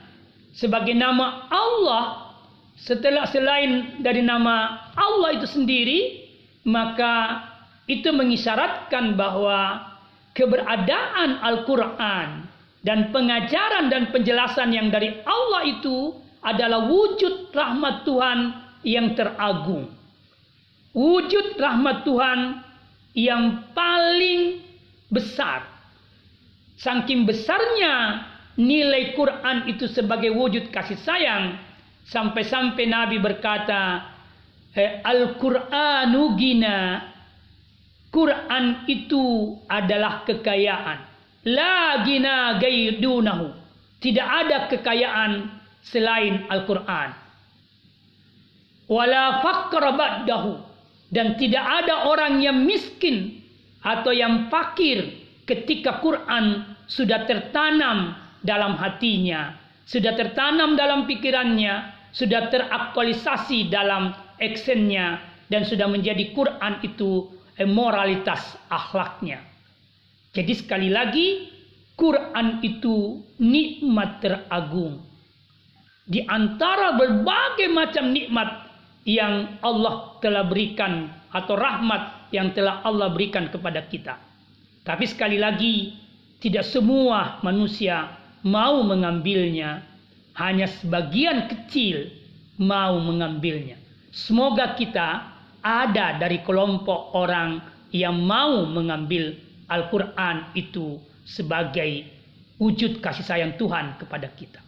[0.56, 2.32] sebagai nama Allah
[2.80, 6.30] setelah selain dari nama Allah itu sendiri
[6.64, 7.44] maka
[7.90, 9.90] itu mengisyaratkan bahwa
[10.32, 12.46] keberadaan Al-Quran
[12.80, 18.38] dan pengajaran dan penjelasan yang dari Allah itu adalah wujud rahmat Tuhan
[18.84, 19.92] yang teragung.
[20.96, 22.64] Wujud rahmat Tuhan
[23.12, 24.64] yang paling
[25.12, 25.68] besar.
[26.80, 28.24] Saking besarnya
[28.56, 31.60] nilai Quran itu sebagai wujud kasih sayang.
[32.08, 34.08] Sampai-sampai Nabi berkata,
[34.72, 37.10] eh, Al-Quranu gina
[38.10, 41.09] Quran itu adalah kekayaan.
[41.48, 43.56] La gina gaidunahu.
[44.00, 45.48] Tidak ada kekayaan
[45.84, 47.10] selain Al-Quran.
[48.90, 50.52] Wala ba'dahu.
[51.10, 53.42] Dan tidak ada orang yang miskin
[53.82, 55.10] atau yang fakir
[55.42, 58.14] ketika Quran sudah tertanam
[58.46, 59.58] dalam hatinya,
[59.90, 65.18] sudah tertanam dalam pikirannya, sudah teraktualisasi dalam actionnya,
[65.50, 67.26] dan sudah menjadi Quran itu
[67.66, 69.49] moralitas akhlaknya.
[70.30, 71.50] Jadi sekali lagi
[71.98, 75.02] Quran itu nikmat teragung.
[76.06, 78.48] Di antara berbagai macam nikmat
[79.04, 84.18] yang Allah telah berikan atau rahmat yang telah Allah berikan kepada kita.
[84.86, 85.94] Tapi sekali lagi
[86.40, 89.84] tidak semua manusia mau mengambilnya,
[90.40, 92.08] hanya sebagian kecil
[92.56, 93.76] mau mengambilnya.
[94.10, 97.60] Semoga kita ada dari kelompok orang
[97.92, 99.36] yang mau mengambil
[99.70, 102.10] Al-Quran itu sebagai
[102.58, 104.58] wujud kasih sayang Tuhan kepada kita.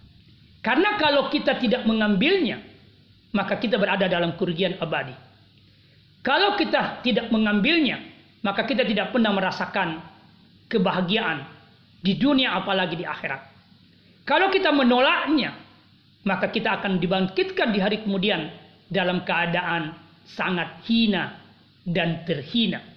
[0.63, 2.63] Karena kalau kita tidak mengambilnya,
[3.35, 5.13] maka kita berada dalam kerugian abadi.
[6.23, 7.99] Kalau kita tidak mengambilnya,
[8.47, 9.99] maka kita tidak pernah merasakan
[10.71, 11.43] kebahagiaan
[11.99, 13.43] di dunia apalagi di akhirat.
[14.23, 15.51] Kalau kita menolaknya,
[16.23, 18.55] maka kita akan dibangkitkan di hari kemudian
[18.87, 21.43] dalam keadaan sangat hina
[21.83, 22.92] dan terhina.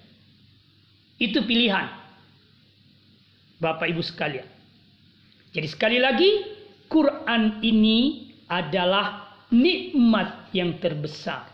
[1.16, 1.88] Itu pilihan
[3.56, 4.44] Bapak Ibu sekalian.
[5.56, 6.28] Jadi sekali lagi
[6.92, 11.48] Quran ini adalah nikmat yang terbesar.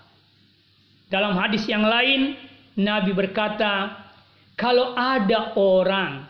[1.06, 2.34] Dalam hadis yang lain
[2.80, 4.02] Nabi berkata,
[4.58, 6.24] kalau ada orang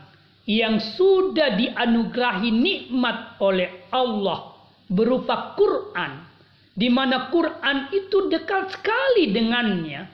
[0.45, 4.59] yang sudah dianugerahi nikmat oleh Allah
[4.91, 6.27] berupa Quran
[6.75, 10.09] di mana Quran itu dekat sekali dengannya,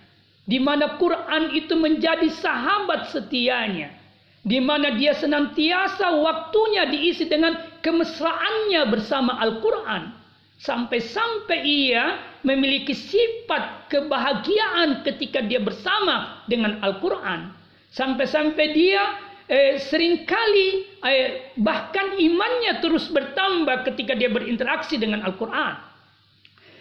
[0.49, 3.93] di mana Quran itu menjadi sahabat setianya,
[4.41, 7.53] di mana dia senantiasa waktunya diisi dengan
[7.85, 10.09] kemesraannya bersama Al-Quran,
[10.57, 12.17] sampai-sampai ia
[12.49, 17.53] memiliki sifat kebahagiaan ketika dia bersama dengan Al-Quran,
[17.93, 19.21] sampai-sampai dia
[19.53, 25.88] eh, sering kali eh, bahkan imannya terus bertambah ketika dia berinteraksi dengan Al-Quran.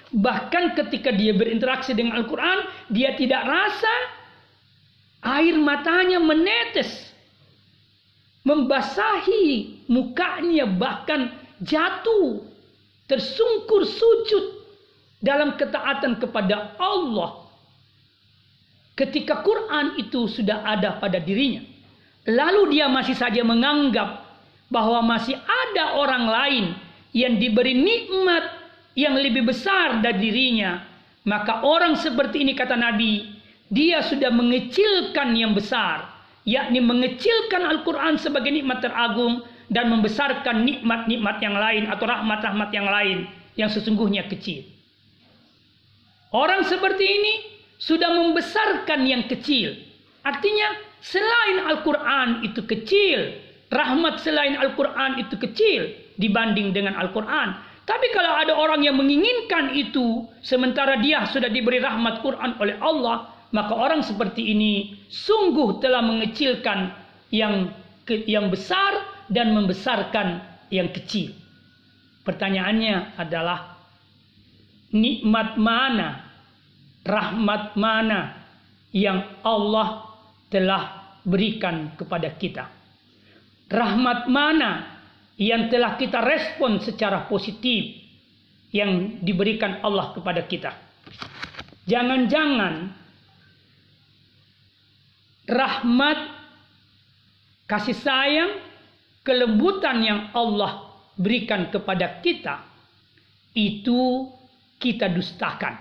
[0.07, 3.95] Bahkan ketika dia berinteraksi dengan Al-Quran, dia tidak rasa
[5.35, 7.11] air matanya menetes.
[8.47, 12.47] Membasahi mukanya bahkan jatuh.
[13.07, 14.45] Tersungkur sujud
[15.23, 17.47] dalam ketaatan kepada Allah.
[18.99, 21.63] Ketika Quran itu sudah ada pada dirinya.
[22.27, 24.27] Lalu dia masih saja menganggap
[24.67, 26.65] bahwa masih ada orang lain
[27.15, 28.56] yang diberi nikmat
[28.97, 30.81] yang lebih besar dari dirinya,
[31.29, 33.29] maka orang seperti ini kata Nabi,
[33.69, 36.09] dia sudah mengecilkan yang besar,
[36.49, 43.17] yakni mengecilkan Al-Quran sebagai nikmat teragung dan membesarkan nikmat-nikmat yang lain atau rahmat-rahmat yang lain
[43.53, 44.65] yang sesungguhnya kecil.
[46.33, 47.33] Orang seperti ini
[47.77, 49.77] sudah membesarkan yang kecil.
[50.25, 50.73] Artinya
[51.05, 53.37] selain Al-Quran itu kecil,
[53.69, 57.66] rahmat selain Al-Quran itu kecil dibanding dengan Al-Quran.
[57.87, 63.31] Tapi kalau ada orang yang menginginkan itu, sementara dia sudah diberi rahmat Quran oleh Allah,
[63.55, 66.91] maka orang seperti ini sungguh telah mengecilkan
[67.31, 67.71] yang
[68.27, 71.31] yang besar dan membesarkan yang kecil.
[72.27, 73.79] Pertanyaannya adalah
[74.91, 76.27] nikmat mana,
[77.07, 78.35] rahmat mana
[78.91, 80.11] yang Allah
[80.51, 82.67] telah berikan kepada kita?
[83.71, 84.96] Rahmat mana
[85.37, 87.93] yang telah kita respon secara positif
[88.73, 90.73] yang diberikan Allah kepada kita.
[91.87, 92.91] Jangan-jangan
[95.47, 96.19] rahmat,
[97.69, 98.51] kasih sayang,
[99.23, 102.65] kelembutan yang Allah berikan kepada kita
[103.55, 104.27] itu
[104.81, 105.79] kita dustakan.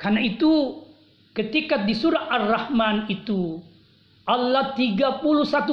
[0.00, 0.82] Karena itu
[1.30, 3.62] ketika di surah Ar-Rahman itu
[4.26, 5.22] Allah 31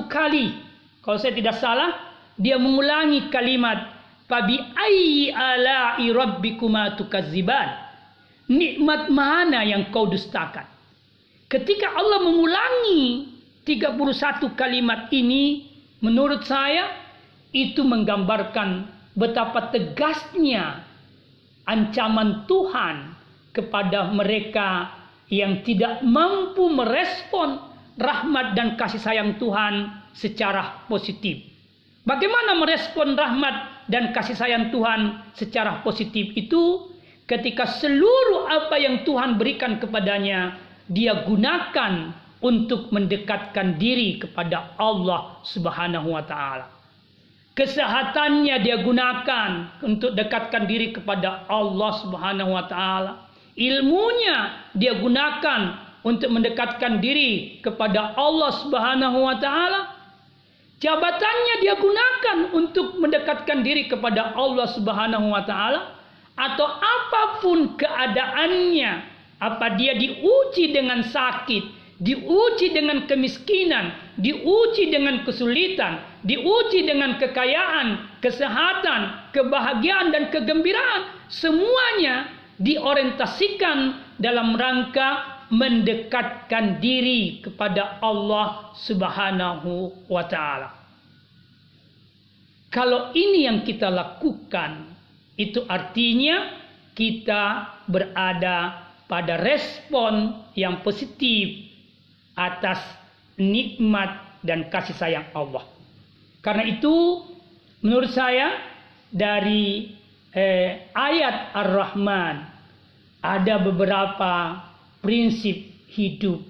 [0.06, 0.68] kali
[1.04, 1.95] kalau saya tidak salah,
[2.36, 7.89] dia mengulangi kalimat Fabi ayyi ala'i rabbikuma tukadziban.
[8.50, 10.66] Nikmat mana yang kau dustakan?
[11.50, 13.26] Ketika Allah mengulangi
[13.66, 15.66] 31 kalimat ini,
[16.02, 16.93] menurut saya
[17.50, 18.86] itu menggambarkan
[19.18, 20.86] betapa tegasnya
[21.66, 23.18] ancaman Tuhan
[23.54, 24.93] kepada mereka
[25.30, 27.68] yang tidak mampu merespon
[28.00, 31.43] rahmat dan kasih sayang Tuhan secara positif.
[32.08, 36.89] Bagaimana merespon rahmat dan kasih sayang Tuhan secara positif itu
[37.28, 40.58] ketika seluruh apa yang Tuhan berikan kepadanya
[40.89, 46.72] dia gunakan untuk mendekatkan diri kepada Allah Subhanahu wa taala.
[47.54, 53.28] Kesehatannya dia gunakan untuk dekatkan diri kepada Allah Subhanahu wa taala.
[53.60, 60.00] Ilmunya dia gunakan untuk mendekatkan diri kepada Allah Subhanahu wa taala
[60.80, 66.00] Jabatannya dia gunakan untuk mendekatkan diri kepada Allah Subhanahu wa taala
[66.39, 68.91] atau apa pun keadaannya,
[69.43, 71.64] apa dia diuji dengan sakit,
[72.00, 73.91] diuji dengan kemiskinan,
[74.24, 82.32] diuji dengan kesulitan, diuji dengan kekayaan, kesehatan, kebahagiaan dan kegembiraan, semuanya
[82.64, 90.70] diorientasikan dalam rangka mendekatkan diri kepada Allah Subhanahu wa taala.
[92.70, 94.93] Kalau ini yang kita lakukan,
[95.34, 96.54] itu artinya
[96.93, 101.66] kita berada pada respon yang positif
[102.38, 102.78] atas
[103.41, 105.66] nikmat dan kasih sayang Allah.
[106.45, 107.26] Karena itu
[107.82, 108.54] menurut saya
[109.10, 109.97] dari
[110.30, 112.36] eh, ayat Ar-Rahman
[113.26, 114.34] ada beberapa
[115.00, 115.58] prinsip
[115.91, 116.43] hidup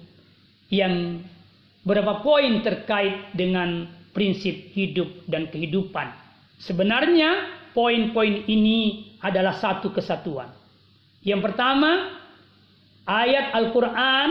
[0.70, 1.24] yang
[1.82, 6.10] berapa poin terkait dengan prinsip hidup dan kehidupan.
[6.60, 10.50] Sebenarnya poin-poin ini adalah satu kesatuan.
[11.24, 12.20] Yang pertama,
[13.06, 14.30] ayat Al-Quran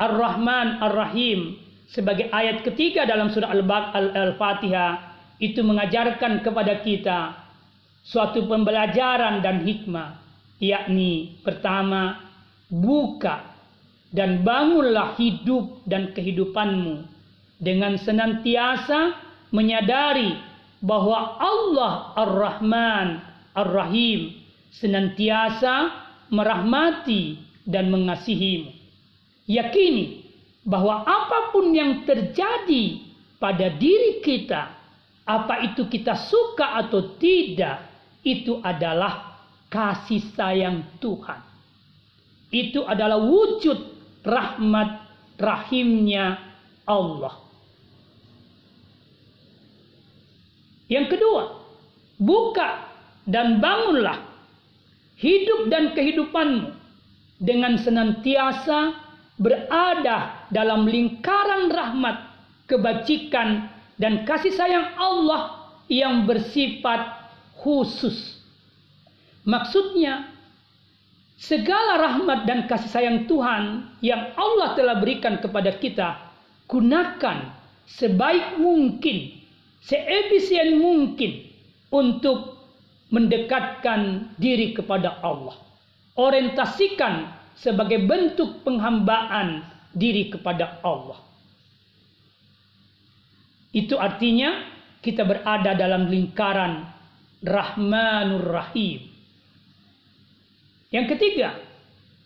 [0.00, 1.60] Ar-Rahman Ar-Rahim
[1.90, 4.92] sebagai ayat ketiga dalam surah Al-Fatihah
[5.42, 7.20] itu mengajarkan kepada kita
[8.04, 10.16] suatu pembelajaran dan hikmah
[10.60, 12.29] yakni pertama
[12.70, 13.50] buka
[14.14, 17.06] dan bangunlah hidup dan kehidupanmu
[17.58, 19.18] dengan senantiasa
[19.50, 20.38] menyadari
[20.80, 23.08] bahwa Allah Ar-Rahman
[23.52, 24.38] Ar-Rahim
[24.70, 25.92] senantiasa
[26.30, 28.70] merahmati dan mengasihimu.
[29.50, 30.24] Yakini
[30.62, 33.02] bahwa apa pun yang terjadi
[33.42, 34.70] pada diri kita,
[35.26, 37.82] apa itu kita suka atau tidak,
[38.22, 41.49] itu adalah kasih sayang Tuhan
[42.50, 43.78] itu adalah wujud
[44.26, 45.06] rahmat
[45.38, 46.38] rahimnya
[46.84, 47.38] Allah.
[50.90, 51.42] Yang kedua,
[52.18, 52.90] buka
[53.22, 54.26] dan bangunlah
[55.14, 56.74] hidup dan kehidupanmu
[57.38, 58.98] dengan senantiasa
[59.38, 62.16] berada dalam lingkaran rahmat,
[62.66, 68.42] kebajikan dan kasih sayang Allah yang bersifat khusus.
[69.46, 70.28] Maksudnya
[71.40, 76.20] segala rahmat dan kasih sayang Tuhan yang Allah telah berikan kepada kita,
[76.68, 77.56] gunakan
[77.88, 79.40] sebaik mungkin,
[79.80, 81.48] seefisien mungkin
[81.88, 82.60] untuk
[83.08, 85.56] mendekatkan diri kepada Allah.
[86.20, 89.64] Orientasikan sebagai bentuk penghambaan
[89.96, 91.18] diri kepada Allah.
[93.72, 94.68] Itu artinya
[95.00, 96.84] kita berada dalam lingkaran
[97.40, 99.09] Rahmanur Rahim.
[100.90, 101.54] Yang ketiga,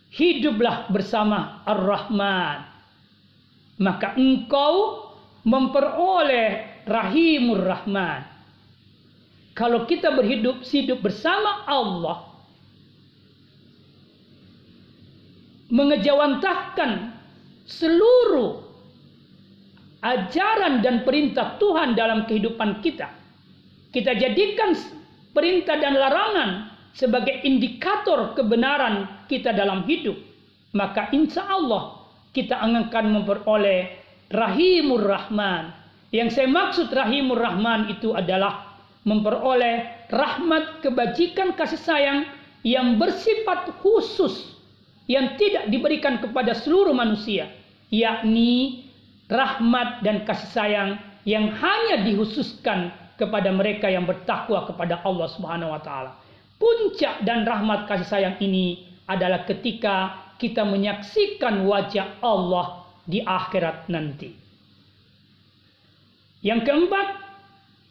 [0.09, 2.65] hiduplah bersama Ar-Rahman.
[3.77, 5.05] Maka engkau
[5.45, 8.25] memperoleh Rahimur Rahman.
[9.53, 12.35] Kalau kita berhidup hidup bersama Allah,
[15.71, 17.15] mengejawantahkan
[17.69, 18.65] seluruh
[20.05, 23.09] ajaran dan perintah Tuhan dalam kehidupan kita.
[23.95, 24.75] Kita jadikan
[25.33, 30.15] perintah dan larangan sebagai indikator kebenaran kita dalam hidup.
[30.75, 35.71] Maka insya Allah kita akan memperoleh Rahimur Rahman.
[36.15, 38.75] Yang saya maksud Rahimur Rahman itu adalah
[39.05, 42.25] memperoleh rahmat kebajikan kasih sayang
[42.65, 44.57] yang bersifat khusus
[45.05, 47.53] yang tidak diberikan kepada seluruh manusia
[47.93, 48.89] yakni
[49.29, 50.91] rahmat dan kasih sayang
[51.29, 56.24] yang hanya dikhususkan kepada mereka yang bertakwa kepada Allah Subhanahu wa taala.
[56.57, 64.33] Puncak dan rahmat kasih sayang ini adalah ketika kita menyaksikan wajah Allah di akhirat nanti.
[66.45, 67.07] Yang keempat,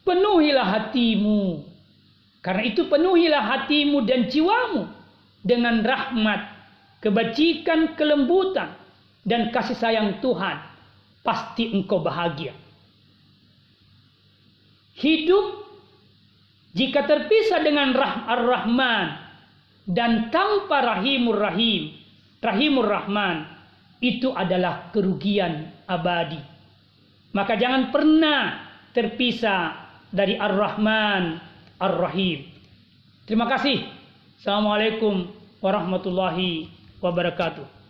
[0.06, 1.64] penuhilah hatimu.
[2.44, 4.84] Karena itu penuhilah hatimu dan jiwamu
[5.40, 6.40] dengan rahmat,
[7.00, 8.76] kebajikan, kelembutan,
[9.24, 10.60] dan kasih sayang Tuhan.
[11.24, 12.52] Pasti engkau bahagia.
[14.94, 15.63] Hidup
[16.74, 17.94] jika terpisah dengan
[18.26, 19.06] Ar-Rahman
[19.86, 21.94] dan tanpa Rahimur Rahim,
[22.42, 23.46] Rahimur Rahman,
[24.02, 26.42] itu adalah kerugian abadi.
[27.30, 28.40] Maka jangan pernah
[28.90, 31.38] terpisah dari Ar-Rahman
[31.78, 32.50] Ar-Rahim.
[33.24, 33.86] Terima kasih.
[34.42, 35.30] Assalamualaikum
[35.62, 36.68] warahmatullahi
[36.98, 37.83] wabarakatuh.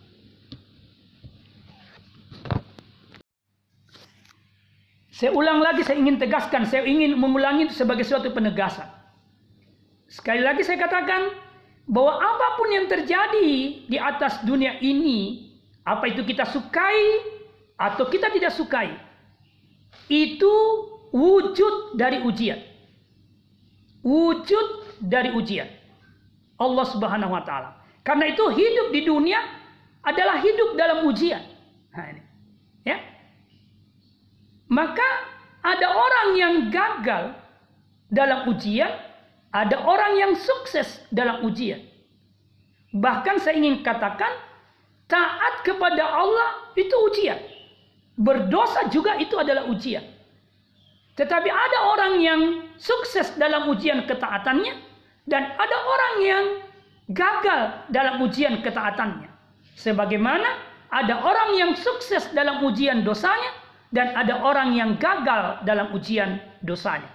[5.15, 8.83] Saya ulang lagi, saya ingin tegaskan, saya ingin mengulangi sebagai suatu penegasan.
[10.11, 11.31] Sekali lagi saya katakan
[11.87, 15.47] bahwa apa pun yang terjadi di atas dunia ini,
[15.87, 17.23] apa itu kita sukai
[17.79, 18.91] atau kita tidak sukai,
[20.11, 20.53] itu
[21.15, 22.59] wujud dari ujian.
[24.03, 25.71] Wujud dari ujian.
[26.59, 27.79] Allah Subhanahu wa taala.
[28.03, 29.39] Karena itu hidup di dunia
[30.03, 31.39] adalah hidup dalam ujian.
[31.95, 32.21] Nah, ini.
[32.83, 33.14] Ya.
[34.69, 35.09] Maka
[35.61, 37.33] ada orang yang gagal
[38.09, 38.89] dalam ujian,
[39.53, 41.81] ada orang yang sukses dalam ujian.
[42.95, 44.31] Bahkan saya ingin katakan
[45.09, 47.37] taat kepada Allah itu ujian.
[48.15, 50.05] Berdosa juga itu adalah ujian.
[51.15, 52.41] Tetapi ada orang yang
[52.75, 54.75] sukses dalam ujian ketaatannya
[55.27, 56.45] dan ada orang yang
[57.11, 57.61] gagal
[57.91, 59.31] dalam ujian ketaatannya.
[59.75, 60.47] Sebagaimana
[60.91, 63.64] ada orang yang sukses dalam ujian dosanya
[63.95, 67.07] dan ada orang yang gagal dalam ujian dosanya.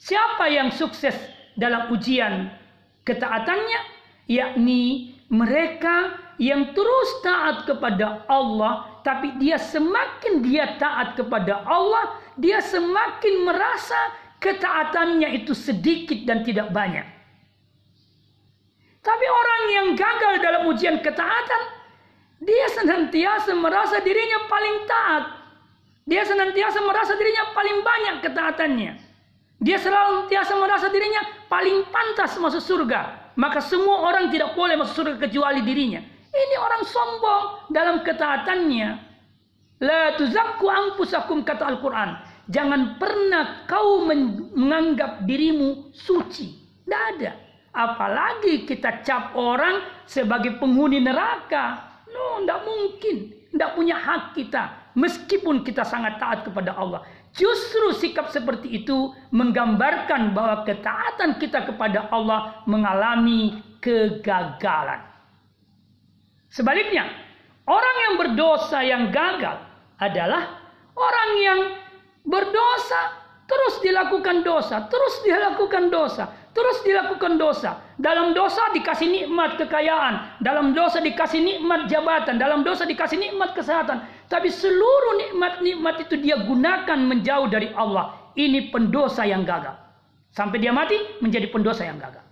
[0.00, 1.14] Siapa yang sukses
[1.60, 2.48] dalam ujian
[3.04, 4.00] ketaatannya?
[4.32, 12.64] Yakni mereka yang terus taat kepada Allah, tapi dia semakin dia taat kepada Allah, dia
[12.64, 13.98] semakin merasa
[14.40, 17.04] ketaatannya itu sedikit dan tidak banyak.
[19.02, 21.62] Tapi orang yang gagal dalam ujian ketaatan,
[22.40, 25.41] dia senantiasa merasa dirinya paling taat.
[26.02, 28.92] Dia senantiasa merasa dirinya paling banyak ketaatannya.
[29.62, 33.32] Dia selalu senantiasa merasa dirinya paling pantas masuk surga.
[33.38, 36.02] Maka semua orang tidak boleh masuk surga kecuali dirinya.
[36.32, 38.88] Ini orang sombong dalam ketaatannya.
[39.82, 42.18] La tuzakku anfusakum kata Al-Quran.
[42.50, 46.58] Jangan pernah kau menganggap dirimu suci.
[46.82, 47.32] Tidak ada.
[47.72, 52.02] Apalagi kita cap orang sebagai penghuni neraka.
[52.10, 53.16] No, tidak mungkin.
[53.54, 54.81] Tidak punya hak kita.
[54.92, 57.00] Meskipun kita sangat taat kepada Allah.
[57.32, 65.00] Justru sikap seperti itu menggambarkan bahwa ketaatan kita kepada Allah mengalami kegagalan.
[66.52, 67.08] Sebaliknya,
[67.64, 69.64] orang yang berdosa yang gagal
[69.96, 70.60] adalah
[70.92, 71.60] orang yang
[72.28, 77.80] berdosa terus dilakukan dosa, terus dilakukan dosa, terus dilakukan dosa.
[78.00, 84.04] Dalam dosa dikasih nikmat kekayaan, dalam dosa dikasih nikmat jabatan, dalam dosa dikasih nikmat kesehatan.
[84.32, 88.32] Tapi seluruh nikmat-nikmat itu dia gunakan menjauh dari Allah.
[88.32, 89.76] Ini pendosa yang gagal.
[90.32, 92.24] Sampai dia mati menjadi pendosa yang gagal.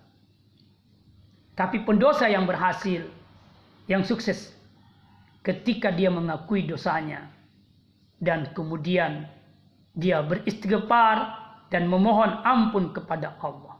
[1.53, 3.05] Tapi pendosa yang berhasil,
[3.84, 4.57] yang sukses,
[5.44, 7.28] ketika dia mengakui dosanya
[8.16, 9.28] dan kemudian
[9.92, 11.36] dia beristighfar
[11.68, 13.76] dan memohon ampun kepada Allah.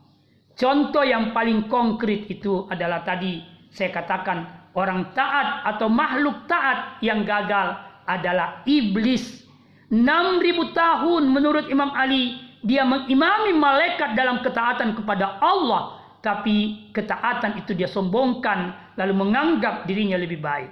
[0.61, 3.41] Contoh yang paling konkret itu adalah tadi
[3.73, 9.45] saya katakan orang taat atau makhluk taat yang gagal adalah iblis.
[9.91, 17.73] 6000 tahun menurut Imam Ali dia mengimami malaikat dalam ketaatan kepada Allah tapi ketaatan itu
[17.73, 20.69] dia sombongkan lalu menganggap dirinya lebih baik.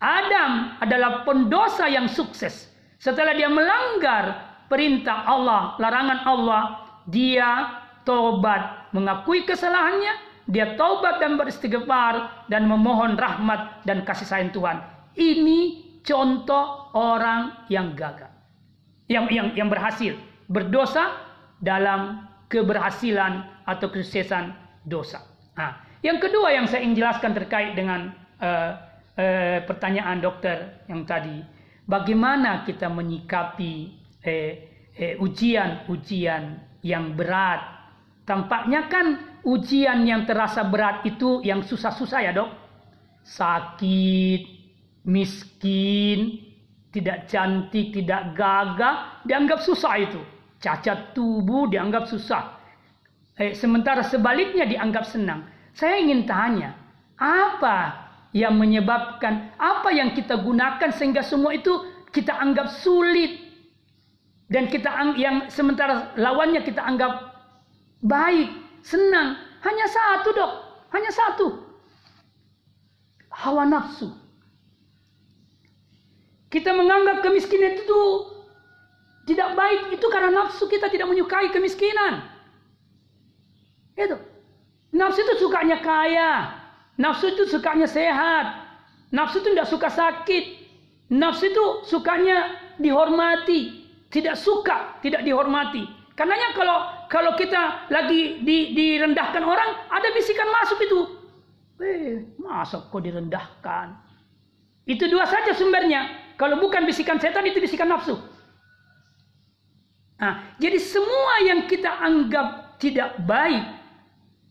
[0.00, 2.72] Adam adalah pendosa yang sukses.
[2.96, 6.62] Setelah dia melanggar perintah Allah, larangan Allah,
[7.04, 10.16] dia tobat, mengakui kesalahannya,
[10.48, 14.80] dia taubat dan beristighfar dan memohon rahmat dan kasih sayang Tuhan.
[15.20, 18.30] Ini contoh orang yang gagal.
[19.10, 20.14] Yang yang yang berhasil
[20.46, 21.18] berdosa
[21.62, 24.54] dalam keberhasilan atau kesuksesan
[24.86, 25.22] dosa.
[25.54, 28.10] Nah, yang kedua yang saya ingin jelaskan terkait dengan
[28.42, 28.72] uh,
[29.14, 31.42] uh, pertanyaan dokter yang tadi,
[31.86, 33.98] bagaimana kita menyikapi
[35.16, 37.60] ujian-ujian uh, yang berat.
[38.28, 42.50] Tampaknya kan ujian yang terasa berat itu yang susah-susah ya dok.
[43.24, 44.59] Sakit,
[45.04, 46.50] miskin,
[46.90, 50.20] tidak cantik, tidak gagah, dianggap susah itu.
[50.60, 52.60] Cacat tubuh dianggap susah.
[53.40, 55.48] Eh, sementara sebaliknya dianggap senang.
[55.72, 56.76] Saya ingin tanya,
[57.16, 61.72] apa yang menyebabkan, apa yang kita gunakan sehingga semua itu
[62.12, 63.48] kita anggap sulit.
[64.50, 67.32] Dan kita yang sementara lawannya kita anggap
[68.02, 68.50] baik,
[68.82, 69.38] senang.
[69.62, 70.52] Hanya satu dok,
[70.90, 71.46] hanya satu.
[73.30, 74.19] Hawa nafsu.
[76.50, 78.02] Kita menganggap kemiskinan itu
[79.30, 82.26] tidak baik itu karena nafsu kita tidak menyukai kemiskinan.
[83.94, 84.18] Itu.
[84.90, 86.50] Nafsu itu sukanya kaya.
[86.98, 88.66] Nafsu itu sukanya sehat.
[89.14, 90.44] Nafsu itu tidak suka sakit.
[91.14, 93.86] Nafsu itu sukanya dihormati.
[94.10, 95.86] Tidak suka tidak dihormati.
[96.18, 101.00] Karenanya kalau kalau kita lagi di, direndahkan orang, ada bisikan masuk itu.
[101.80, 103.96] Eh, masa kok direndahkan?
[104.84, 106.29] Itu dua saja sumbernya.
[106.40, 108.16] Kalau bukan bisikan setan itu bisikan nafsu.
[110.16, 113.76] Nah, jadi semua yang kita anggap tidak baik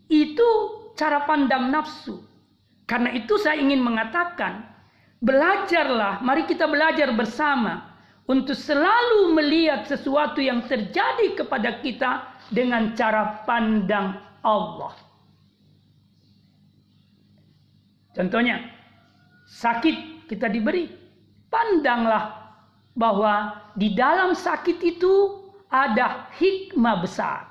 [0.05, 0.49] itu
[0.93, 2.21] cara pandang nafsu.
[2.85, 4.69] Karena itu saya ingin mengatakan,
[5.17, 7.89] belajarlah, mari kita belajar bersama
[8.29, 14.13] untuk selalu melihat sesuatu yang terjadi kepada kita dengan cara pandang
[14.45, 14.93] Allah.
[18.13, 18.61] Contohnya,
[19.49, 20.98] sakit kita diberi
[21.49, 22.53] pandanglah
[22.97, 27.45] bahwa di dalam sakit itu ada hikmah besar.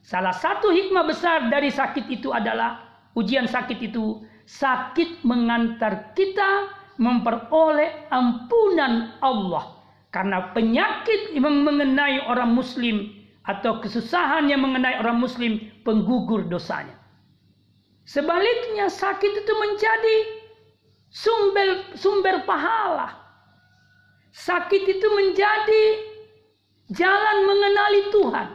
[0.00, 2.80] Salah satu hikmah besar dari sakit itu adalah
[3.12, 9.76] ujian sakit itu sakit mengantar kita memperoleh ampunan Allah.
[10.08, 13.12] Karena penyakit yang mengenai orang muslim
[13.44, 16.96] atau kesusahan yang mengenai orang muslim penggugur dosanya.
[18.08, 20.16] Sebaliknya sakit itu menjadi
[21.12, 23.27] sumber sumber pahala
[24.32, 25.84] Sakit itu menjadi
[26.92, 28.48] jalan mengenali Tuhan.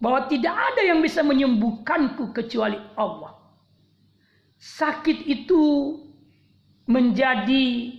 [0.00, 3.36] Bahwa tidak ada yang bisa menyembuhkanku kecuali Allah.
[4.56, 5.96] Sakit itu
[6.88, 7.94] menjadi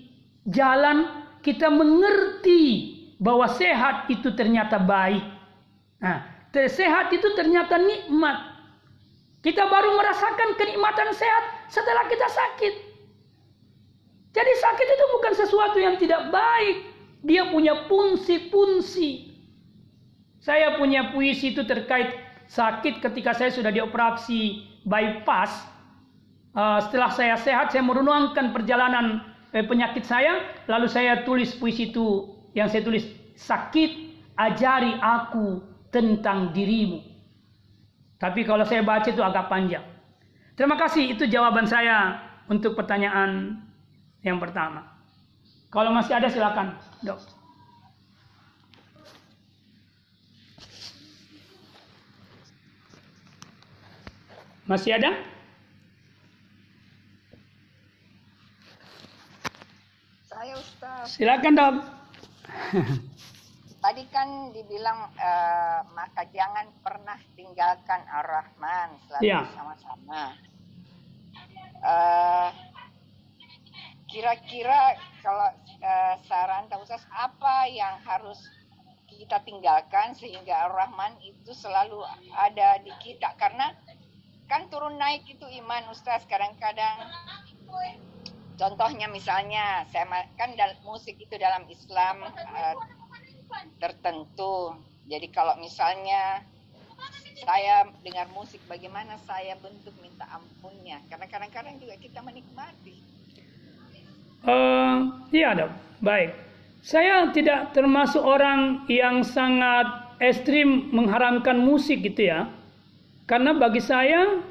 [0.50, 1.06] jalan
[1.46, 2.62] kita mengerti
[3.22, 5.22] bahwa sehat itu ternyata baik.
[6.02, 8.50] Nah, sehat itu ternyata nikmat.
[9.42, 12.74] Kita baru merasakan kenikmatan sehat setelah kita sakit.
[14.32, 16.91] Jadi sakit itu bukan sesuatu yang tidak baik.
[17.22, 19.30] Dia punya fungsi-fungsi.
[20.42, 22.18] Saya punya puisi itu terkait
[22.50, 25.70] sakit ketika saya sudah dioperasi bypass.
[26.52, 29.22] Uh, setelah saya sehat, saya merenungkan perjalanan
[29.54, 30.42] eh, penyakit saya.
[30.66, 33.06] Lalu saya tulis puisi itu yang saya tulis
[33.38, 35.62] sakit ajari aku
[35.94, 37.06] tentang dirimu.
[38.18, 39.86] Tapi kalau saya baca itu agak panjang.
[40.58, 43.62] Terima kasih itu jawaban saya untuk pertanyaan
[44.22, 44.86] yang pertama.
[45.74, 46.78] Kalau masih ada silakan.
[47.02, 47.18] Dok.
[54.70, 55.12] Masih ada?
[60.30, 61.18] Saya Ustaz.
[61.18, 61.76] Silakan dok.
[63.84, 69.42] Tadi kan dibilang uh, maka jangan pernah tinggalkan Ar-Rahman selalu ya.
[69.58, 70.38] sama-sama.
[71.82, 72.50] Uh,
[74.06, 75.50] kira-kira kalau
[75.82, 78.48] uh, saran tahu Ustaz apa yang harus
[79.12, 82.02] kita tinggalkan sehingga Ar-Rahman itu selalu
[82.34, 83.36] ada di kita?
[83.36, 83.76] Karena
[84.48, 86.24] kan turun naik itu iman Ustaz.
[86.30, 87.12] Kadang-kadang
[88.56, 90.06] contohnya misalnya saya
[90.40, 90.56] kan
[90.86, 92.76] musik itu dalam Islam uh,
[93.82, 94.78] tertentu.
[95.12, 96.46] Jadi kalau misalnya
[97.42, 101.02] saya dengar musik bagaimana saya bentuk minta ampunnya?
[101.10, 103.11] Karena kadang-kadang juga kita menikmati
[104.42, 105.72] Uh, iya dok,
[106.02, 106.34] baik.
[106.82, 112.50] saya tidak termasuk orang yang sangat ekstrim mengharamkan musik gitu ya.
[113.30, 114.42] Karena bagi saya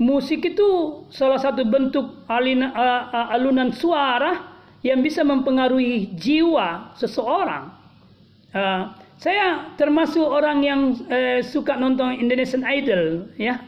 [0.00, 0.68] musik itu
[1.12, 7.72] salah satu bentuk alina, uh, alunan suara yang bisa mempengaruhi jiwa seseorang.
[8.56, 13.60] Uh, saya termasuk orang yang uh, suka nonton Indonesian Idol ya.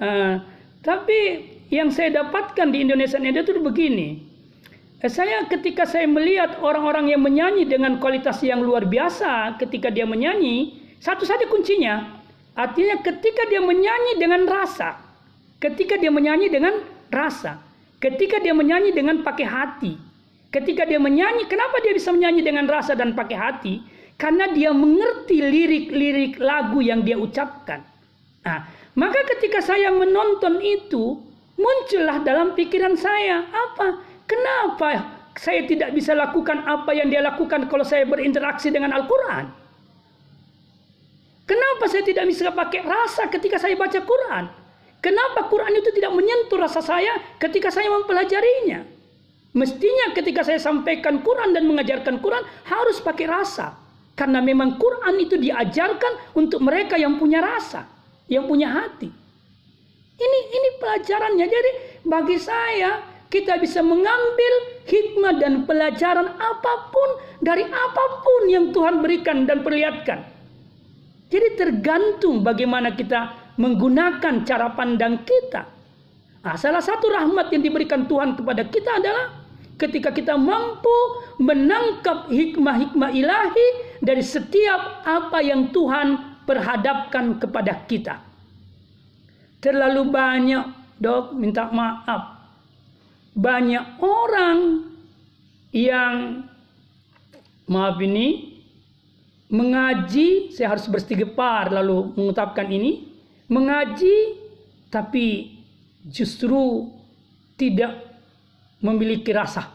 [0.00, 0.40] Uh,
[0.84, 4.08] tapi yang saya dapatkan di Indonesian Idol itu begini.
[5.04, 10.80] Saya ketika saya melihat orang-orang yang menyanyi dengan kualitas yang luar biasa ketika dia menyanyi,
[10.96, 12.24] satu saja kuncinya.
[12.56, 14.96] Artinya ketika dia menyanyi dengan rasa.
[15.60, 16.80] Ketika dia menyanyi dengan
[17.12, 17.60] rasa.
[18.00, 19.92] Ketika dia menyanyi dengan pakai hati.
[20.48, 23.74] Ketika dia menyanyi, kenapa dia bisa menyanyi dengan rasa dan pakai hati?
[24.16, 27.82] Karena dia mengerti lirik-lirik lagu yang dia ucapkan.
[28.46, 28.62] Nah,
[28.94, 31.18] maka ketika saya menonton itu,
[31.58, 34.13] muncullah dalam pikiran saya apa?
[34.24, 34.88] Kenapa
[35.36, 39.44] saya tidak bisa lakukan apa yang dia lakukan kalau saya berinteraksi dengan Al-Quran?
[41.44, 44.44] Kenapa saya tidak bisa pakai rasa ketika saya baca Quran?
[45.04, 48.88] Kenapa Quran itu tidak menyentuh rasa saya ketika saya mempelajarinya?
[49.52, 53.76] Mestinya ketika saya sampaikan Quran dan mengajarkan Quran harus pakai rasa.
[54.16, 57.84] Karena memang Quran itu diajarkan untuk mereka yang punya rasa,
[58.30, 59.10] yang punya hati.
[60.14, 61.46] Ini ini pelajarannya.
[61.50, 61.70] Jadi
[62.06, 64.52] bagi saya kita bisa mengambil
[64.86, 67.08] hikmah dan pelajaran apa pun
[67.42, 70.22] dari apa pun yang Tuhan berikan dan perlihatkan.
[71.34, 75.66] Jadi tergantung bagaimana kita menggunakan cara pandang kita.
[76.46, 79.42] Nah, salah satu rahmat yang diberikan Tuhan kepada kita adalah
[79.82, 80.94] ketika kita mampu
[81.42, 83.66] menangkap hikmah-hikmah ilahi
[83.98, 88.22] dari setiap apa yang Tuhan perhadapkan kepada kita.
[89.58, 90.64] Terlalu banyak,
[91.02, 92.33] dok, minta maaf
[93.34, 94.58] banyak orang
[95.74, 96.46] yang
[97.66, 98.54] maaf ini
[99.50, 103.10] mengaji, saya harus beristighfar lalu mengucapkan ini,
[103.50, 104.38] mengaji
[104.88, 105.58] tapi
[106.06, 106.90] justru
[107.58, 107.98] tidak
[108.82, 109.66] memiliki rasa.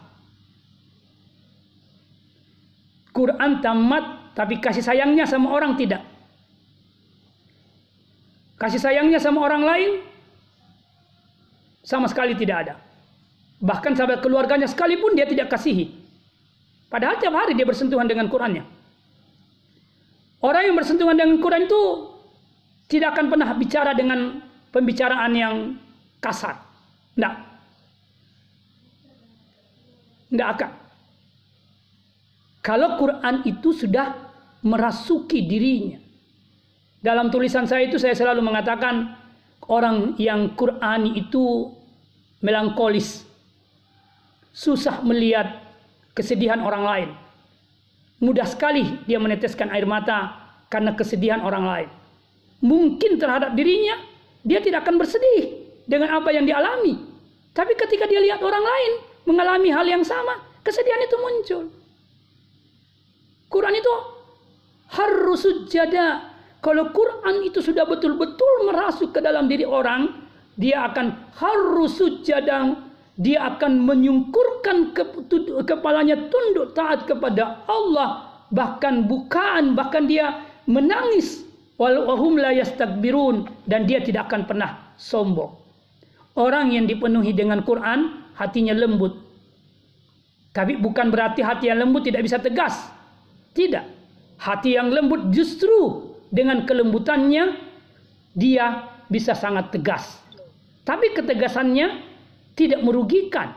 [3.12, 6.00] Quran tamat tapi kasih sayangnya sama orang tidak.
[8.56, 9.90] Kasih sayangnya sama orang lain
[11.84, 12.74] sama sekali tidak ada.
[13.60, 15.92] Bahkan sahabat keluarganya sekalipun dia tidak kasihi.
[16.88, 18.64] Padahal tiap hari dia bersentuhan dengan Qurannya.
[20.40, 21.80] Orang yang bersentuhan dengan Quran itu
[22.88, 24.40] tidak akan pernah bicara dengan
[24.72, 25.54] pembicaraan yang
[26.18, 26.56] kasar.
[27.14, 27.34] Tidak.
[30.32, 30.70] Tidak akan.
[32.64, 34.16] Kalau Quran itu sudah
[34.64, 36.00] merasuki dirinya.
[37.00, 39.16] Dalam tulisan saya itu saya selalu mengatakan
[39.68, 41.72] orang yang Quran itu
[42.44, 43.29] melankolis
[44.50, 45.62] susah melihat
[46.14, 47.08] kesedihan orang lain.
[48.20, 50.36] Mudah sekali dia meneteskan air mata
[50.68, 51.88] karena kesedihan orang lain.
[52.60, 53.96] Mungkin terhadap dirinya
[54.44, 57.00] dia tidak akan bersedih dengan apa yang dialami.
[57.50, 58.92] Tapi ketika dia lihat orang lain
[59.26, 61.64] mengalami hal yang sama, kesedihan itu muncul.
[63.50, 63.94] Quran itu
[64.94, 66.30] harus sujada.
[66.60, 70.28] Kalau Quran itu sudah betul-betul merasuk ke dalam diri orang,
[70.60, 72.79] dia akan harus sujada
[73.20, 74.96] dia akan menyungkurkan
[75.68, 78.40] kepalanya tunduk taat kepada Allah.
[78.48, 81.44] Bahkan bukaan bahkan dia menangis.
[81.76, 83.44] Walahum la yastakbirun.
[83.68, 85.52] Dan dia tidak akan pernah sombong.
[86.32, 89.12] Orang yang dipenuhi dengan Quran hatinya lembut.
[90.56, 92.88] Tapi bukan berarti hati yang lembut tidak bisa tegas.
[93.52, 93.84] Tidak.
[94.40, 97.52] Hati yang lembut justru dengan kelembutannya
[98.32, 100.16] dia bisa sangat tegas.
[100.88, 102.09] Tapi ketegasannya
[102.54, 103.54] tidak merugikan.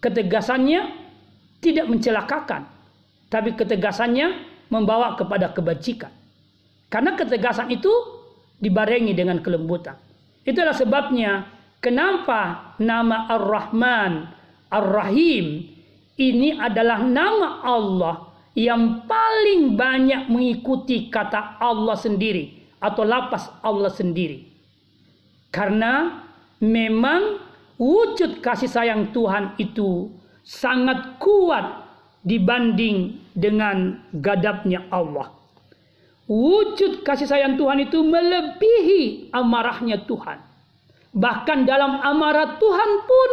[0.00, 0.80] Ketegasannya
[1.60, 2.64] tidak mencelakakan.
[3.30, 4.26] Tapi ketegasannya
[4.72, 6.10] membawa kepada kebajikan.
[6.90, 7.90] Karena ketegasan itu
[8.58, 9.94] dibarengi dengan kelembutan.
[10.42, 11.46] Itulah sebabnya
[11.78, 14.12] kenapa nama Ar-Rahman,
[14.72, 15.68] Ar-Rahim
[16.18, 18.16] ini adalah nama Allah
[18.58, 24.48] yang paling banyak mengikuti kata Allah sendiri atau lapas Allah sendiri.
[25.54, 26.24] Karena
[26.62, 27.49] memang
[27.80, 30.12] wujud kasih sayang Tuhan itu
[30.44, 31.88] sangat kuat
[32.20, 35.32] dibanding dengan gadabnya Allah.
[36.28, 40.38] Wujud kasih sayang Tuhan itu melebihi amarahnya Tuhan.
[41.10, 43.30] Bahkan dalam amarah Tuhan pun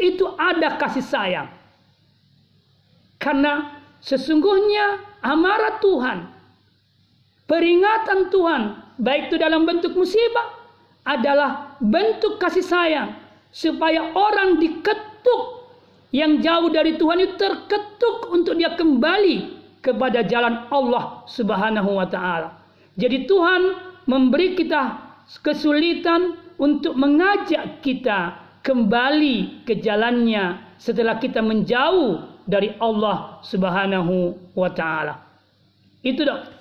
[0.00, 1.48] itu ada kasih sayang.
[3.22, 6.18] Karena sesungguhnya amarah Tuhan,
[7.46, 8.62] peringatan Tuhan,
[8.98, 10.50] baik itu dalam bentuk musibah,
[11.06, 15.42] adalah bentuk kasih sayang supaya orang diketuk
[16.14, 22.56] yang jauh dari Tuhan itu terketuk untuk dia kembali kepada jalan Allah Subhanahu wa taala.
[22.96, 23.62] Jadi Tuhan
[24.08, 25.02] memberi kita
[25.42, 35.22] kesulitan untuk mengajak kita kembali ke jalannya setelah kita menjauh dari Allah Subhanahu wa taala.
[36.00, 36.54] Itu dok.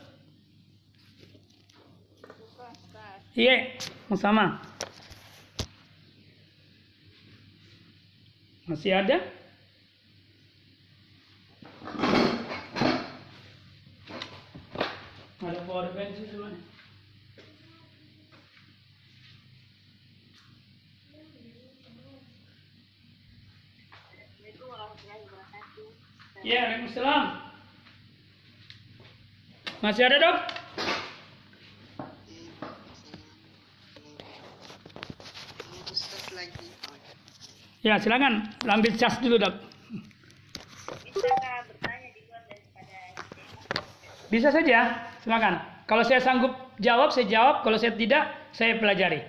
[3.35, 3.77] Iya,
[4.17, 4.64] sama.
[8.65, 9.21] Masih ada?
[15.45, 16.57] Ada power bank sih semuanya.
[26.41, 27.25] Ya, Waalaikumsalam.
[29.85, 30.37] Masih ada dok?
[37.85, 38.49] Ya, silakan.
[38.65, 39.53] Ambil cas dulu, dok.
[44.33, 45.61] Bisa saja, silakan.
[45.85, 46.49] Kalau saya sanggup
[46.81, 47.61] jawab, saya jawab.
[47.61, 48.25] Kalau saya tidak,
[48.57, 49.21] saya pelajari.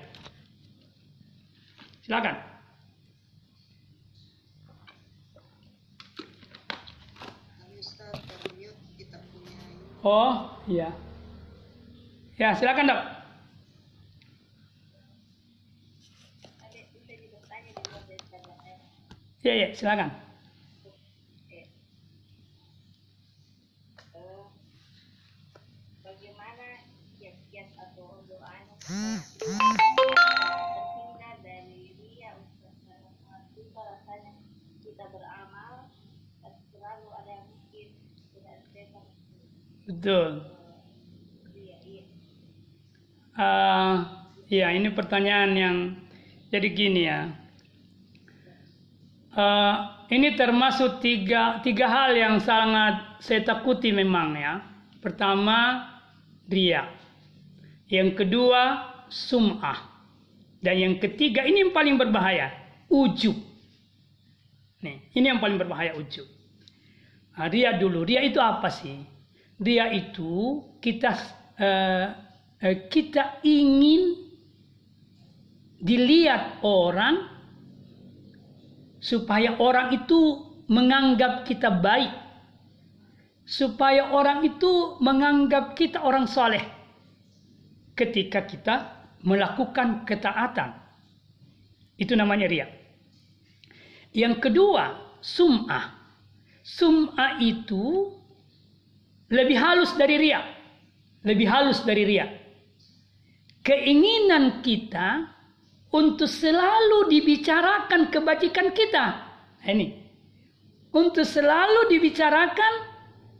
[2.00, 2.40] Silakan.
[10.00, 10.96] Oh, iya.
[12.40, 13.02] Ya, silakan, Dok.
[19.46, 20.10] Ya, ya, silakan.
[26.02, 26.82] Bagaimana
[27.14, 29.86] kiat-kiat atau doa terhindar
[31.46, 32.74] dari ria untuk
[33.78, 34.34] rasanya
[34.82, 35.94] kita beramal
[36.42, 37.88] tapi selalu ada yang mungkin
[38.34, 39.06] tidak setan
[39.86, 40.42] Betul.
[43.38, 43.94] Eh,
[44.50, 45.76] ya, ini pertanyaan yang
[46.50, 47.45] jadi gini ya.
[49.36, 49.74] Eh,
[50.16, 54.64] ini termasuk tiga, tiga hal yang sangat saya takuti memang ya.
[54.96, 55.84] Pertama,
[56.48, 56.88] ria.
[57.92, 58.62] Yang kedua,
[59.12, 59.92] sum'ah.
[60.64, 62.48] Dan yang ketiga, ini yang paling berbahaya,
[62.88, 63.36] ujub.
[64.80, 66.24] Nih, ini yang paling berbahaya, ujub.
[67.36, 68.08] Nah, ria dulu.
[68.08, 69.04] Ria itu apa sih?
[69.60, 71.12] Ria itu kita
[71.60, 72.08] eh,
[72.88, 74.16] kita ingin
[75.76, 77.35] dilihat orang
[79.06, 82.10] supaya orang itu menganggap kita baik,
[83.46, 86.66] supaya orang itu menganggap kita orang soleh
[87.94, 88.74] ketika kita
[89.22, 90.74] melakukan ketaatan.
[91.94, 92.66] Itu namanya ria.
[94.10, 95.94] Yang kedua, sum'ah.
[96.66, 98.10] Sum'ah itu
[99.30, 100.42] lebih halus dari ria.
[101.22, 102.26] Lebih halus dari ria.
[103.62, 105.35] Keinginan kita
[105.92, 109.04] untuk selalu dibicarakan kebajikan kita.
[109.62, 110.06] Nah, Ini.
[110.96, 112.72] Untuk selalu dibicarakan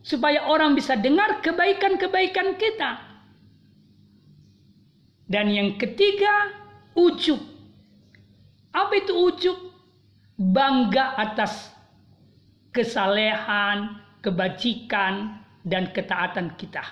[0.05, 2.91] supaya orang bisa dengar kebaikan-kebaikan kita.
[5.27, 6.53] Dan yang ketiga,
[6.95, 7.41] ujub.
[8.71, 9.59] Apa itu ujub?
[10.37, 11.73] Bangga atas
[12.77, 16.85] kesalehan, kebajikan, dan ketaatan kita.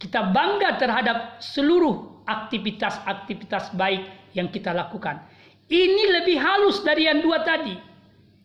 [0.00, 4.02] Kita bangga terhadap seluruh aktivitas-aktivitas baik
[4.36, 5.22] yang kita lakukan.
[5.72, 7.72] Ini lebih halus dari yang dua tadi.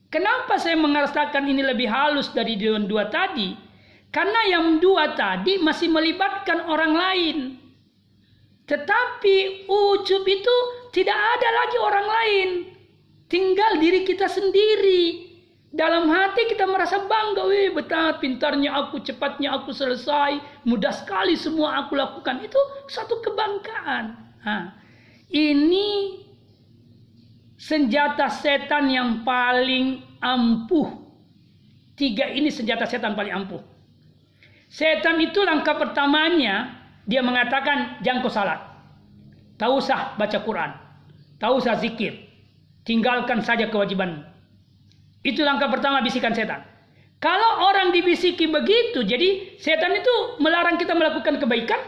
[0.07, 3.51] Kenapa saya mengatakan ini lebih halus dari yang dua tadi?
[4.07, 7.37] Karena yang dua tadi masih melibatkan orang lain.
[8.67, 10.55] Tetapi ujub itu
[10.95, 12.49] tidak ada lagi orang lain.
[13.27, 15.26] Tinggal diri kita sendiri.
[15.77, 21.85] Dalam hati kita merasa bangga, wih betapa pintarnya aku, cepatnya aku selesai, mudah sekali semua
[21.85, 22.41] aku lakukan.
[22.41, 22.57] Itu
[22.89, 24.03] satu kebanggaan.
[24.41, 24.73] Nah,
[25.29, 26.17] ini
[27.61, 30.89] senjata setan yang paling ampuh.
[31.93, 33.61] Tiga ini senjata setan paling ampuh.
[34.73, 36.73] Setan itu langkah pertamanya
[37.05, 38.59] dia mengatakan jangan kau salat.
[39.61, 40.71] Tak usah baca Quran.
[41.37, 42.17] Tak usah zikir.
[42.81, 44.36] Tinggalkan saja kewajiban.
[45.27, 46.63] Itu langkah pertama bisikan setan.
[47.19, 51.81] Kalau orang dibisiki begitu, jadi setan itu melarang kita melakukan kebaikan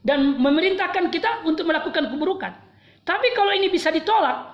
[0.00, 2.56] dan memerintahkan kita untuk melakukan keburukan.
[3.04, 4.48] Tapi kalau ini bisa ditolak,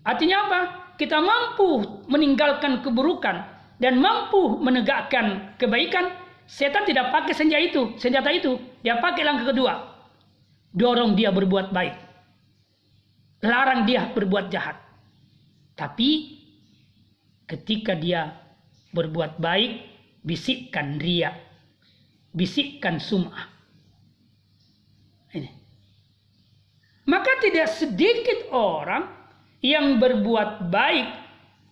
[0.00, 0.60] artinya apa?
[0.96, 3.36] Kita mampu meninggalkan keburukan
[3.76, 6.24] dan mampu menegakkan kebaikan.
[6.44, 8.56] Setan tidak pakai senjata itu, senjata itu.
[8.80, 9.74] Dia pakai langkah kedua.
[10.72, 11.94] Dorong dia berbuat baik.
[13.44, 14.76] Larang dia berbuat jahat.
[15.74, 16.33] Tapi
[17.44, 18.34] ketika dia
[18.94, 19.72] berbuat baik,
[20.24, 21.34] bisikkan ria.
[22.34, 23.46] Bisikkan sum'ah.
[25.34, 25.50] Ini.
[27.06, 29.06] Maka tidak sedikit orang
[29.62, 31.06] yang berbuat baik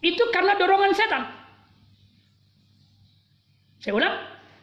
[0.02, 1.24] itu karena dorongan setan.
[3.82, 4.16] Saya ulang,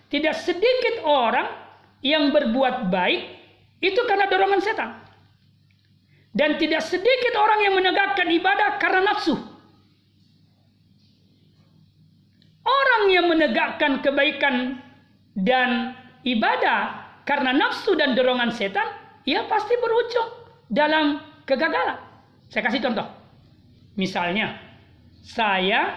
[0.08, 1.52] tidak sedikit orang
[2.00, 3.22] yang berbuat baik
[3.84, 5.04] itu karena dorongan setan.
[6.32, 9.36] Dan tidak sedikit orang yang menegakkan ibadah karena nafsu.
[13.00, 14.76] Orang yang menegakkan kebaikan
[15.32, 15.96] dan
[16.28, 18.92] ibadah karena nafsu dan dorongan setan,
[19.24, 20.28] ia pasti berujung
[20.68, 21.96] dalam kegagalan.
[22.52, 23.08] Saya kasih contoh.
[23.96, 24.60] Misalnya,
[25.24, 25.96] saya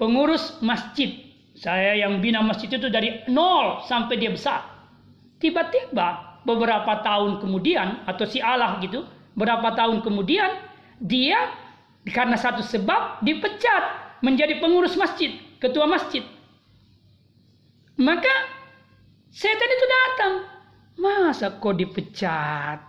[0.00, 1.20] pengurus masjid.
[1.52, 4.64] Saya yang bina masjid itu dari nol sampai dia besar.
[5.36, 9.04] Tiba-tiba beberapa tahun kemudian atau si Allah gitu,
[9.36, 10.48] berapa tahun kemudian
[10.96, 11.52] dia
[12.08, 16.26] karena satu sebab dipecat menjadi pengurus masjid, ketua masjid.
[17.94, 18.34] Maka
[19.30, 20.32] setan itu datang.
[20.98, 22.82] Masa kau dipecat?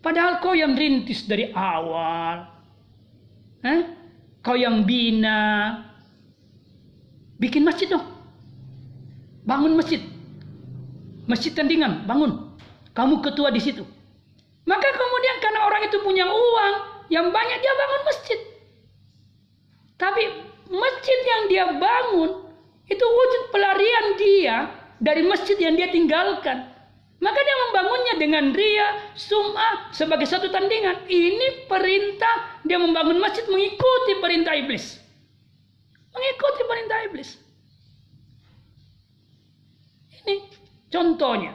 [0.00, 2.48] Padahal kau yang rintis dari awal.
[3.62, 3.80] Eh?
[4.40, 5.78] Kau yang bina.
[7.36, 8.02] Bikin masjid dong.
[9.44, 10.00] Bangun masjid.
[11.28, 12.50] Masjid tandingan, bangun.
[12.96, 13.86] Kamu ketua di situ.
[14.66, 16.74] Maka kemudian karena orang itu punya uang
[17.10, 18.40] yang banyak dia bangun masjid.
[19.98, 20.22] Tapi
[20.72, 22.48] masjid yang dia bangun
[22.88, 24.56] itu wujud pelarian dia
[24.98, 26.72] dari masjid yang dia tinggalkan.
[27.22, 31.06] Maka dia membangunnya dengan ria, sum'ah sebagai satu tandingan.
[31.06, 34.98] Ini perintah dia membangun masjid mengikuti perintah iblis.
[36.10, 37.30] Mengikuti perintah iblis.
[40.22, 40.34] Ini
[40.90, 41.54] contohnya.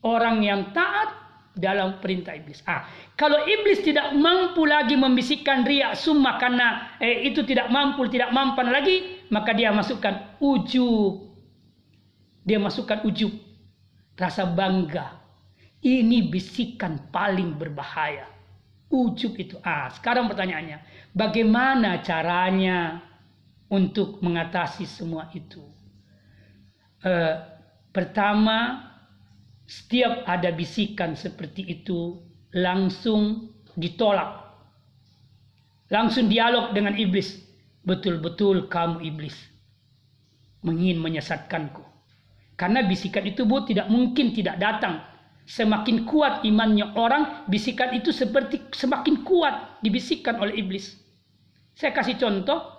[0.00, 1.27] Orang yang taat
[1.58, 2.62] dalam perintah iblis.
[2.64, 2.86] Ah,
[3.18, 8.70] kalau iblis tidak mampu lagi membisikkan riak summa karena eh, itu tidak mampu, tidak mampan
[8.70, 11.26] lagi, maka dia masukkan ujub.
[12.46, 13.34] Dia masukkan ujub
[14.14, 15.18] rasa bangga.
[15.82, 18.30] Ini bisikan paling berbahaya.
[18.88, 19.58] Ujub itu.
[19.60, 23.04] Ah, sekarang pertanyaannya, bagaimana caranya
[23.68, 25.60] untuk mengatasi semua itu?
[27.04, 27.34] Eh,
[27.92, 28.88] pertama,
[29.68, 32.16] setiap ada bisikan seperti itu
[32.56, 34.48] langsung ditolak.
[35.92, 37.36] Langsung dialog dengan iblis.
[37.84, 39.36] Betul-betul kamu iblis.
[40.64, 41.84] Mengin menyesatkanku.
[42.56, 45.04] Karena bisikan itu bu tidak mungkin tidak datang.
[45.48, 50.96] Semakin kuat imannya orang, bisikan itu seperti semakin kuat dibisikkan oleh iblis.
[51.76, 52.72] Saya kasih contoh.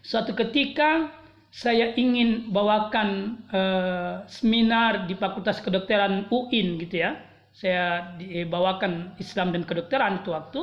[0.00, 1.10] Suatu ketika
[1.56, 7.16] saya ingin bawakan uh, seminar di Fakultas Kedokteran UIN gitu ya.
[7.56, 10.60] Saya dibawakan Islam dan kedokteran itu waktu.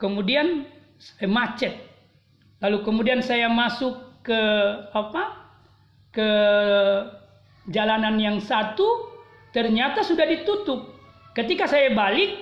[0.00, 0.64] Kemudian
[1.20, 1.76] eh, macet.
[2.64, 4.40] Lalu kemudian saya masuk ke
[4.96, 5.44] apa?
[6.12, 6.28] ke
[7.72, 8.84] jalanan yang satu
[9.52, 10.92] ternyata sudah ditutup.
[11.32, 12.36] Ketika saya balik,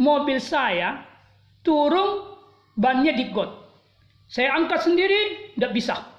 [0.00, 1.04] mobil saya
[1.60, 2.32] turun
[2.76, 3.52] bannya di got.
[4.28, 6.11] Saya angkat sendiri, tidak bisa.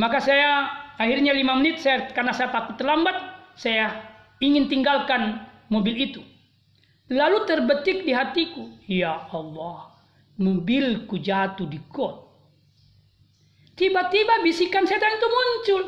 [0.00, 0.64] Maka saya
[0.96, 3.20] akhirnya lima menit, saya karena saya takut terlambat,
[3.52, 4.00] saya
[4.40, 6.24] ingin tinggalkan mobil itu.
[7.12, 9.92] Lalu terbetik di hatiku, ya Allah,
[10.40, 12.32] mobilku jatuh di got.
[13.76, 15.82] Tiba-tiba bisikan setan itu muncul.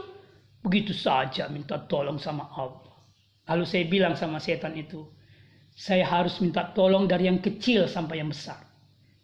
[0.61, 2.93] Begitu saja minta tolong sama Allah.
[3.49, 5.09] Lalu saya bilang sama setan itu,
[5.73, 8.61] saya harus minta tolong dari yang kecil sampai yang besar.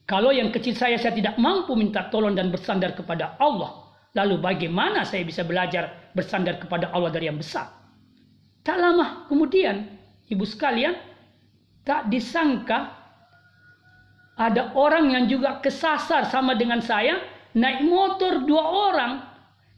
[0.09, 5.05] Kalau yang kecil saya saya tidak mampu minta tolong dan bersandar kepada Allah, lalu bagaimana
[5.05, 7.69] saya bisa belajar bersandar kepada Allah dari yang besar?
[8.65, 9.89] Tak lama kemudian,
[10.29, 10.97] ibu sekalian,
[11.89, 12.93] tak disangka
[14.39, 17.19] ada orang yang juga kesasar sama dengan saya,
[17.59, 19.13] naik motor dua orang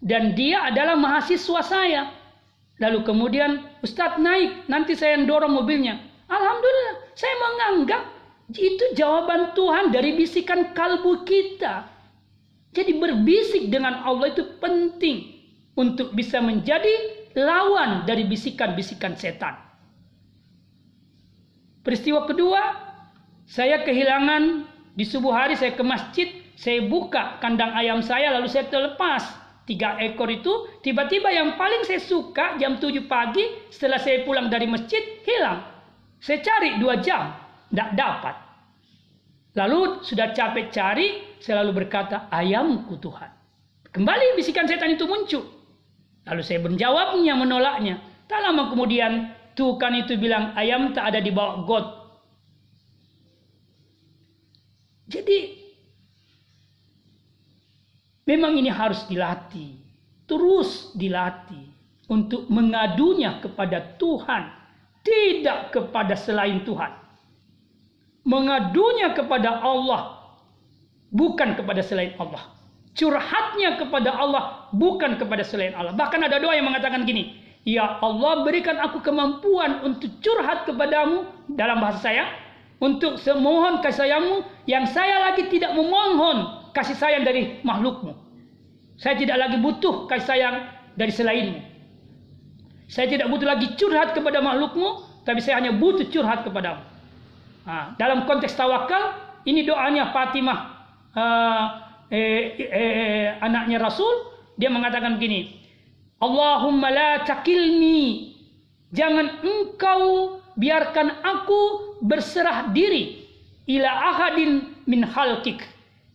[0.04, 2.02] dan dia adalah mahasiswa saya.
[2.80, 6.00] Lalu kemudian Ustadz naik, nanti saya dorong mobilnya.
[6.28, 8.02] Alhamdulillah, saya menganggap
[8.56, 11.86] itu jawaban Tuhan dari bisikan kalbu kita.
[12.70, 15.42] Jadi berbisik dengan Allah itu penting
[15.74, 19.58] untuk bisa menjadi lawan dari bisikan-bisikan setan.
[21.82, 22.62] Peristiwa kedua,
[23.48, 28.68] saya kehilangan di subuh hari saya ke masjid, saya buka kandang ayam saya lalu saya
[28.68, 29.24] terlepas
[29.64, 34.66] tiga ekor itu tiba-tiba yang paling saya suka jam 7 pagi setelah saya pulang dari
[34.66, 35.62] masjid hilang.
[36.20, 37.32] Saya cari dua jam,
[37.72, 38.36] tidak dapat.
[39.56, 41.08] Lalu sudah capek cari,
[41.40, 43.32] saya lalu berkata, ayamku Tuhan.
[43.90, 45.44] Kembali bisikan setan itu muncul.
[46.28, 47.94] Lalu saya menjawabnya, menolaknya.
[48.30, 51.86] Tak lama kemudian, Tuhan itu bilang, ayam tak ada di bawah got.
[55.10, 55.60] Jadi
[58.30, 59.74] Memang ini harus dilatih,
[60.30, 61.66] terus dilatih
[62.06, 64.54] untuk mengadunya kepada Tuhan,
[65.02, 66.94] tidak kepada selain Tuhan.
[68.22, 70.19] Mengadunya kepada Allah,
[71.10, 72.58] bukan kepada selain Allah.
[72.90, 75.94] curhatnya kepada Allah bukan kepada selain Allah.
[75.94, 81.78] Bahkan ada doa yang mengatakan gini, Ya Allah berikan aku kemampuan untuk curhat kepadamu dalam
[81.78, 82.24] bahasa saya
[82.80, 88.16] untuk semohon kasih sayangmu yang saya lagi tidak memohon kasih sayang dari makhlukmu.
[88.96, 90.56] Saya tidak lagi butuh kasih sayang
[90.96, 91.60] dari selainmu.
[92.88, 96.80] Saya tidak butuh lagi curhat kepada makhlukmu, tapi saya hanya butuh curhat kepadamu.
[97.68, 99.14] Nah, dalam konteks tawakal,
[99.44, 100.79] ini doanya Fatimah,
[101.16, 101.64] uh,
[102.10, 104.12] eh, eh, anaknya Rasul,
[104.58, 105.56] dia mengatakan begini,
[106.20, 108.36] Allahumma la takilni.
[108.90, 111.60] Jangan engkau biarkan aku
[112.02, 113.22] berserah diri
[113.70, 115.62] ila ahadin min halkik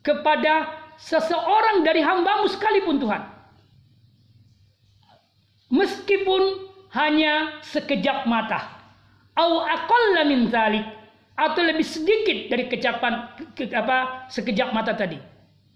[0.03, 0.67] kepada
[0.99, 3.23] seseorang dari hambamu sekalipun Tuhan.
[5.71, 6.41] Meskipun
[6.93, 8.75] hanya sekejap mata.
[9.35, 10.85] Au aqalla min zalik
[11.35, 15.19] atau lebih sedikit dari kecapan ke, apa sekejap mata tadi.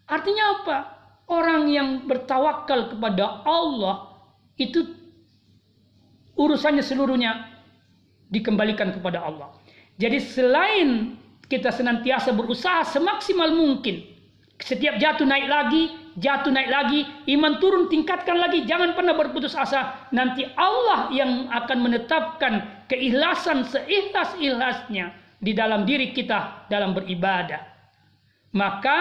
[0.08, 0.78] Artinya apa?
[1.30, 4.18] Orang yang bertawakal kepada Allah
[4.58, 4.82] itu
[6.34, 7.52] urusannya seluruhnya
[8.32, 9.54] dikembalikan kepada Allah.
[10.00, 11.20] Jadi selain
[11.52, 14.02] kita senantiasa berusaha semaksimal mungkin,
[14.64, 17.04] setiap jatuh naik lagi, jatuh naik lagi,
[17.36, 20.08] iman turun tingkatkan lagi, jangan pernah berputus asa.
[20.16, 27.64] Nanti Allah yang akan menetapkan keikhlasan seikhlas-ikhlasnya di dalam diri kita dalam beribadah.
[28.54, 28.98] Maka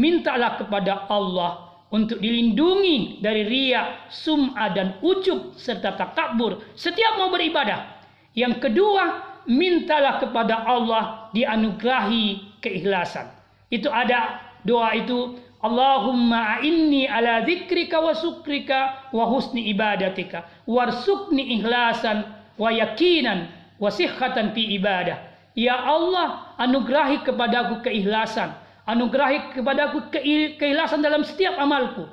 [0.00, 8.02] mintalah kepada Allah untuk dilindungi dari ria, sum'ah dan ujub serta takabur setiap mau beribadah.
[8.34, 9.04] Yang kedua,
[9.46, 13.30] mintalah kepada Allah dianugerahi keikhlasan.
[13.70, 22.20] Itu ada doa itu Allahumma inni ala dzikrika wa syukrika wa husni ibadatika warsukni ikhlasan
[22.60, 23.48] wa yakinan
[23.80, 25.33] wa sihhatan fi ibadah.
[25.54, 30.12] Ya Allah, anugerahi kepadaku keikhlasan Anugerahi kepadaku
[30.60, 32.04] keikhlasan dalam setiap amalku.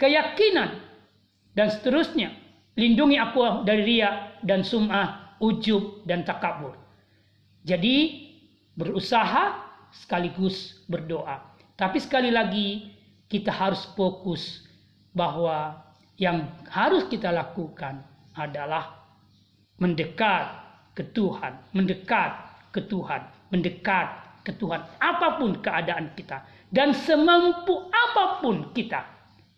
[0.00, 0.80] Keyakinan.
[1.52, 2.32] Dan seterusnya.
[2.74, 6.74] Lindungi aku dari ria dan sum'ah, ujub dan takabur.
[7.62, 8.26] Jadi
[8.74, 9.62] berusaha
[9.94, 11.38] sekaligus berdoa.
[11.78, 12.90] Tapi sekali lagi
[13.30, 14.66] kita harus fokus
[15.14, 15.78] bahwa
[16.18, 18.02] yang harus kita lakukan
[18.34, 19.06] adalah
[19.78, 20.50] mendekat
[20.98, 23.22] ke Tuhan, mendekat ke Tuhan,
[23.54, 26.42] mendekat ke Tuhan apa pun keadaan kita
[26.74, 29.06] dan semampu apa pun kita.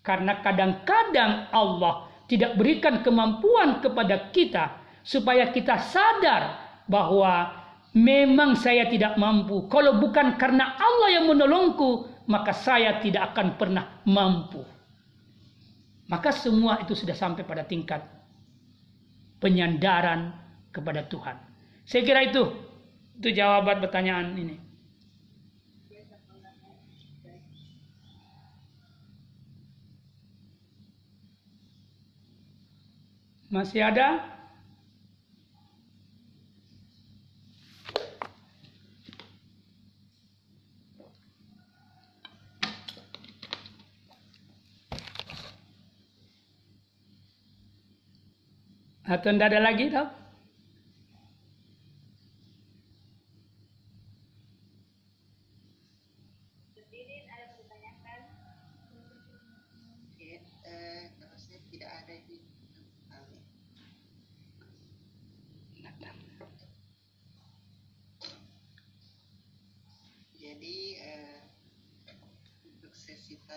[0.05, 7.51] Karena kadang-kadang Allah tidak berikan kemampuan kepada kita supaya kita sadar bahwa
[7.97, 9.67] memang saya tidak mampu.
[9.67, 14.63] Kalau bukan karena Allah yang menolongku maka saya tidak akan pernah mampu.
[16.07, 17.99] Maka semua itu sudah sampai pada tingkat
[19.43, 20.35] penyandaran
[20.71, 21.35] kepada Tuhan.
[21.83, 22.66] Saya kira itu
[23.17, 24.57] itu jawaban pertanyaan ini
[33.47, 34.21] Masih ada?
[49.07, 50.26] Atau tidak ada lagi tau?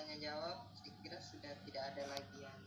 [0.09, 2.59] Tanya jawab saya kira sudah tidak ada lagi yang